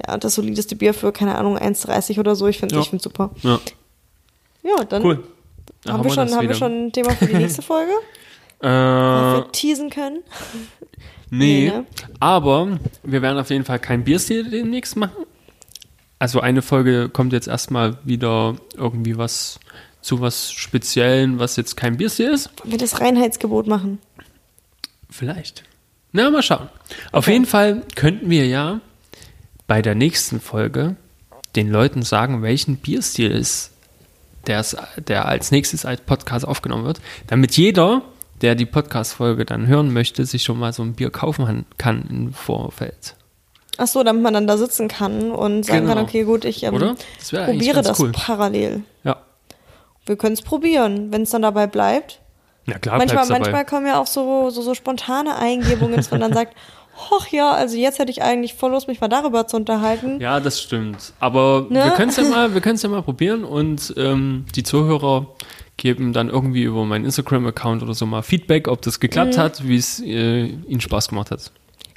ja, 0.06 0.16
das 0.16 0.34
solideste 0.36 0.76
Bier 0.76 0.94
für, 0.94 1.12
keine 1.12 1.36
Ahnung, 1.36 1.56
1,30 1.58 2.18
oder 2.18 2.34
so. 2.36 2.46
Ich 2.48 2.58
finde 2.58 2.74
Ja. 2.76 2.80
ich 2.80 2.88
find's 2.90 3.04
super. 3.04 3.30
Ja, 3.42 3.60
Ja, 4.62 4.84
dann 4.84 5.04
cool. 5.04 5.22
Dann 5.84 5.94
haben, 5.94 6.04
wir 6.04 6.10
schon, 6.10 6.34
haben 6.34 6.48
wir 6.48 6.54
schon 6.54 6.86
ein 6.86 6.92
Thema 6.92 7.10
für 7.10 7.26
die 7.26 7.34
nächste 7.34 7.62
Folge, 7.62 7.92
Äh, 8.60 8.66
wir 8.66 9.52
teasen 9.52 9.88
können. 9.88 10.24
nee, 11.30 11.66
Nee, 11.66 11.68
ne? 11.68 11.84
aber 12.18 12.80
wir 13.04 13.22
werden 13.22 13.38
auf 13.38 13.50
jeden 13.50 13.64
Fall 13.64 13.78
kein 13.78 14.02
Bierstil 14.02 14.50
demnächst 14.50 14.96
machen. 14.96 15.26
Also 16.18 16.40
eine 16.40 16.62
Folge 16.62 17.08
kommt 17.08 17.32
jetzt 17.32 17.46
erstmal 17.46 17.98
wieder 18.02 18.56
irgendwie 18.74 19.16
was 19.16 19.60
zu 20.00 20.20
was 20.20 20.50
Speziellen, 20.50 21.38
was 21.38 21.54
jetzt 21.56 21.76
kein 21.76 21.98
Bierstil 21.98 22.30
ist. 22.30 22.50
Wollen 22.58 22.72
wir 22.72 22.78
das 22.78 23.00
Reinheitsgebot 23.00 23.68
machen? 23.68 23.98
Vielleicht. 25.08 25.64
Na, 26.12 26.30
mal 26.30 26.42
schauen. 26.42 26.68
Auf 27.12 27.28
jeden 27.28 27.46
Fall 27.46 27.82
könnten 27.94 28.30
wir 28.30 28.46
ja 28.46 28.80
bei 29.66 29.82
der 29.82 29.94
nächsten 29.94 30.40
Folge 30.40 30.96
den 31.54 31.70
Leuten 31.70 32.02
sagen, 32.02 32.42
welchen 32.42 32.76
Bierstil 32.76 33.30
ist, 33.30 33.72
der, 34.46 34.60
es- 34.60 34.76
der 34.96 35.26
als 35.26 35.50
nächstes 35.50 35.84
als 35.84 36.00
Podcast 36.02 36.46
aufgenommen 36.46 36.84
wird, 36.84 37.00
damit 37.26 37.56
jeder, 37.56 38.02
der 38.40 38.54
die 38.54 38.66
Podcast-Folge 38.66 39.44
dann 39.44 39.66
hören 39.66 39.92
möchte, 39.92 40.24
sich 40.24 40.42
schon 40.42 40.58
mal 40.58 40.72
so 40.72 40.82
ein 40.82 40.94
Bier 40.94 41.10
kaufen 41.10 41.66
kann 41.76 42.06
im 42.08 42.32
Vorfeld. 42.32 43.14
Ach 43.78 43.86
so, 43.86 44.02
damit 44.02 44.22
man 44.22 44.34
dann 44.34 44.46
da 44.46 44.56
sitzen 44.56 44.88
kann 44.88 45.30
und 45.30 45.64
sagen 45.64 45.82
Genau. 45.82 45.94
kann, 45.94 46.04
okay, 46.04 46.24
gut, 46.24 46.44
ich 46.44 46.62
ähm? 46.64 46.96
Das 47.18 47.30
probiere 47.30 47.82
das 47.82 47.98
cool. 48.00 48.12
parallel. 48.12 48.82
Ja. 49.04 49.16
Wir 50.06 50.16
können 50.16 50.34
es 50.34 50.42
probieren, 50.42 51.12
wenn 51.12 51.22
es 51.22 51.30
dann 51.30 51.42
dabei 51.42 51.66
bleibt. 51.66 52.20
Na 52.66 52.78
klar, 52.78 52.98
manchmal, 52.98 53.26
dabei. 53.26 53.38
manchmal 53.40 53.64
kommen 53.64 53.86
ja 53.86 54.00
auch 54.00 54.06
so, 54.06 54.50
so, 54.50 54.62
so 54.62 54.74
spontane 54.74 55.36
Eingebungen, 55.36 55.96
dass 55.96 56.10
man 56.10 56.20
dann 56.20 56.32
sagt, 56.34 56.54
ach 57.12 57.28
ja, 57.28 57.52
also 57.52 57.76
jetzt 57.76 57.98
hätte 57.98 58.10
ich 58.10 58.22
eigentlich 58.22 58.54
voll 58.54 58.70
Lust, 58.72 58.88
mich 58.88 59.00
mal 59.00 59.08
darüber 59.08 59.46
zu 59.46 59.56
unterhalten. 59.56 60.20
Ja, 60.20 60.40
das 60.40 60.60
stimmt. 60.60 61.12
Aber 61.20 61.66
Ne? 61.68 61.84
wir 61.84 61.90
können 61.92 62.10
es 62.10 62.16
ja 62.16 62.24
mal, 62.28 62.54
wir 62.54 62.60
ja 62.82 62.88
mal 62.88 63.02
probieren 63.02 63.44
und 63.44 63.94
ähm, 63.96 64.44
die 64.54 64.62
Zuhörer 64.62 65.26
geben 65.76 66.12
dann 66.12 66.28
irgendwie 66.28 66.64
über 66.64 66.84
meinen 66.84 67.04
Instagram-Account 67.04 67.82
oder 67.82 67.94
so 67.94 68.04
mal 68.06 68.22
Feedback, 68.22 68.66
ob 68.68 68.82
das 68.82 68.98
geklappt 69.00 69.36
Mhm. 69.36 69.40
hat, 69.40 69.66
wie 69.68 69.76
es 69.76 70.00
äh, 70.00 70.46
ihnen 70.46 70.80
Spaß 70.80 71.08
gemacht 71.08 71.30
hat. 71.30 71.52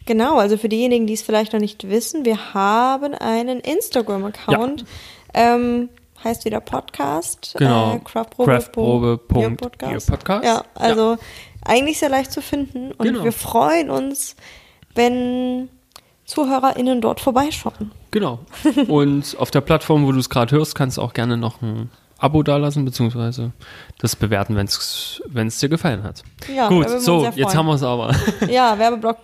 Genau, 0.05 0.37
also 0.37 0.57
für 0.57 0.69
diejenigen, 0.69 1.07
die 1.07 1.13
es 1.13 1.21
vielleicht 1.21 1.53
noch 1.53 1.59
nicht 1.59 1.89
wissen, 1.89 2.25
wir 2.25 2.53
haben 2.53 3.13
einen 3.15 3.59
Instagram-Account. 3.59 4.85
Ähm, 5.33 5.89
heißt 6.23 6.45
wieder 6.45 6.59
Podcast. 6.59 7.55
Genau. 7.57 7.95
Äh, 7.95 7.99
Craftprobe. 8.03 9.17
Podcast. 9.17 10.11
Ja, 10.43 10.63
also 10.75 11.17
eigentlich 11.65 11.97
sehr 11.99 12.09
leicht 12.09 12.31
zu 12.31 12.41
finden 12.41 12.91
und 12.91 13.05
Genau. 13.05 13.23
wir 13.23 13.31
freuen 13.31 13.89
uns, 13.89 14.35
wenn 14.95 15.69
ZuhörerInnen 16.25 17.01
dort 17.01 17.19
vorbeischauen. 17.19 17.91
Genau. 18.11 18.39
Und 18.87 19.35
auf 19.37 19.51
der 19.51 19.61
Plattform, 19.61 20.05
wo 20.05 20.11
du 20.11 20.19
es 20.19 20.29
gerade 20.29 20.55
hörst, 20.55 20.75
kannst 20.75 20.97
du 20.97 21.01
auch 21.01 21.13
gerne 21.13 21.37
noch 21.37 21.61
ein 21.61 21.89
Abo 22.17 22.43
dalassen, 22.43 22.85
beziehungsweise 22.85 23.51
das 23.99 24.15
bewerten, 24.15 24.55
wenn 24.55 24.67
es 25.47 25.59
dir 25.59 25.69
gefallen 25.69 26.03
hat. 26.03 26.23
Ja, 26.53 26.67
Gut, 26.69 26.89
so, 27.01 27.27
jetzt 27.35 27.55
haben 27.55 27.65
wir 27.65 27.73
es 27.75 27.83
aber. 27.83 28.15
Ja, 28.49 28.77
Werbeblock 28.77 29.17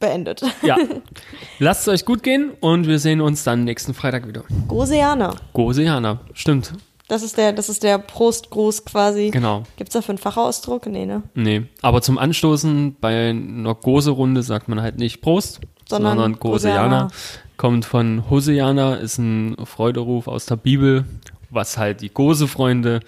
beendet. 0.00 0.42
ja. 0.62 0.76
Lasst 1.58 1.82
es 1.82 1.88
euch 1.88 2.04
gut 2.04 2.22
gehen 2.22 2.52
und 2.60 2.86
wir 2.86 2.98
sehen 2.98 3.20
uns 3.20 3.44
dann 3.44 3.64
nächsten 3.64 3.92
Freitag 3.94 4.26
wieder. 4.26 4.44
Goseana. 4.68 5.34
Goseana, 5.52 6.20
stimmt. 6.32 6.72
Das 7.08 7.22
ist 7.22 7.36
der, 7.36 7.52
das 7.52 7.68
ist 7.68 7.84
der 7.84 7.98
Prostgruß 7.98 8.84
quasi. 8.84 9.30
Genau. 9.30 9.62
Gibt's 9.76 9.92
dafür 9.92 10.10
einen 10.10 10.18
Fachausdruck? 10.18 10.86
Nee, 10.86 11.06
ne? 11.06 11.22
Nee, 11.34 11.62
aber 11.80 12.02
zum 12.02 12.18
Anstoßen 12.18 12.96
bei 13.00 13.30
einer 13.30 13.74
Gose-Runde 13.74 14.42
sagt 14.42 14.68
man 14.68 14.82
halt 14.82 14.98
nicht 14.98 15.20
Prost, 15.20 15.60
Sondern 15.88 16.18
sondern. 16.18 16.40
Goseana. 16.40 17.08
Kommt 17.56 17.84
von 17.84 18.28
Hoseana, 18.28 18.96
ist 18.96 19.18
ein 19.18 19.56
Freuderuf 19.64 20.26
aus 20.26 20.46
der 20.46 20.56
Bibel, 20.56 21.04
was 21.50 21.78
halt 21.78 22.00
die 22.00 22.10
Gose-Freunde 22.10 23.00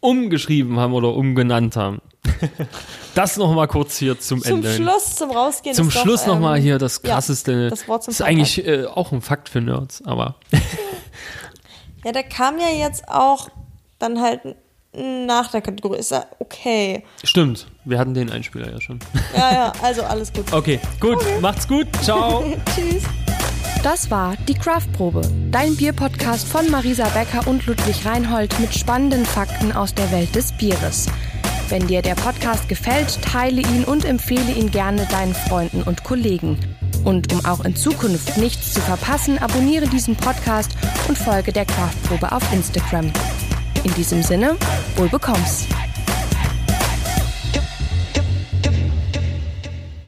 umgeschrieben 0.00 0.78
haben 0.78 0.94
oder 0.94 1.14
umgenannt 1.14 1.76
haben. 1.76 2.00
das 3.14 3.36
nochmal 3.36 3.68
kurz 3.68 3.98
hier 3.98 4.18
zum, 4.18 4.42
Zum 4.42 4.56
Ende. 4.56 4.74
Schluss, 4.74 5.16
zum 5.16 5.30
Rausgehen. 5.30 5.74
Zum 5.74 5.90
Schluss 5.90 6.26
nochmal 6.26 6.58
ähm, 6.58 6.62
hier 6.62 6.78
das 6.78 7.00
ja, 7.04 7.14
krasseste. 7.14 7.68
das 7.68 7.86
Wort 7.88 8.04
zum 8.04 8.12
ist 8.12 8.22
eigentlich 8.22 8.66
äh, 8.66 8.86
auch 8.86 9.12
ein 9.12 9.20
Fakt 9.20 9.48
für 9.48 9.60
Nerds, 9.60 10.02
aber 10.04 10.36
Ja, 12.04 12.12
der 12.12 12.22
kam 12.22 12.58
ja 12.58 12.68
jetzt 12.68 13.08
auch 13.08 13.48
dann 13.98 14.20
halt 14.20 14.40
nach 14.94 15.50
der 15.50 15.60
Kategorie. 15.60 15.98
Ist 15.98 16.10
ja 16.10 16.26
okay. 16.38 17.04
stimmt. 17.22 17.66
Wir 17.84 17.98
hatten 17.98 18.14
den 18.14 18.30
Einspieler 18.30 18.70
ja 18.70 18.80
schon. 18.80 18.98
Ja, 19.36 19.52
ja, 19.52 19.72
also 19.82 20.02
alles 20.02 20.32
gut. 20.32 20.52
Okay, 20.52 20.80
gut. 21.00 21.18
Macht's 21.40 21.66
gut. 21.66 21.86
Ciao. 22.02 22.44
Tschüss. 22.74 23.02
Das 23.82 24.10
war 24.10 24.34
die 24.48 24.54
Craftprobe, 24.54 25.22
dein 25.52 25.76
Bierpodcast 25.76 26.48
von 26.48 26.68
Marisa 26.68 27.08
Becker 27.10 27.46
und 27.46 27.64
Ludwig 27.66 28.04
Reinhold 28.04 28.58
mit 28.58 28.74
spannenden 28.74 29.24
Fakten 29.24 29.70
aus 29.70 29.94
der 29.94 30.10
Welt 30.10 30.34
des 30.34 30.52
Bieres. 30.58 31.06
Wenn 31.68 31.86
dir 31.86 32.00
der 32.00 32.14
Podcast 32.14 32.66
gefällt, 32.68 33.20
teile 33.20 33.60
ihn 33.60 33.84
und 33.84 34.06
empfehle 34.06 34.52
ihn 34.52 34.70
gerne 34.70 35.06
deinen 35.10 35.34
Freunden 35.34 35.82
und 35.82 36.02
Kollegen. 36.02 36.58
Und 37.04 37.30
um 37.30 37.44
auch 37.44 37.62
in 37.62 37.76
Zukunft 37.76 38.38
nichts 38.38 38.72
zu 38.72 38.80
verpassen, 38.80 39.36
abonniere 39.38 39.86
diesen 39.86 40.16
Podcast 40.16 40.70
und 41.08 41.18
folge 41.18 41.52
der 41.52 41.66
Craftprobe 41.66 42.32
auf 42.32 42.42
Instagram. 42.54 43.12
In 43.84 43.94
diesem 43.94 44.22
Sinne, 44.22 44.56
wohl 44.96 45.10
bekomm's. 45.10 45.66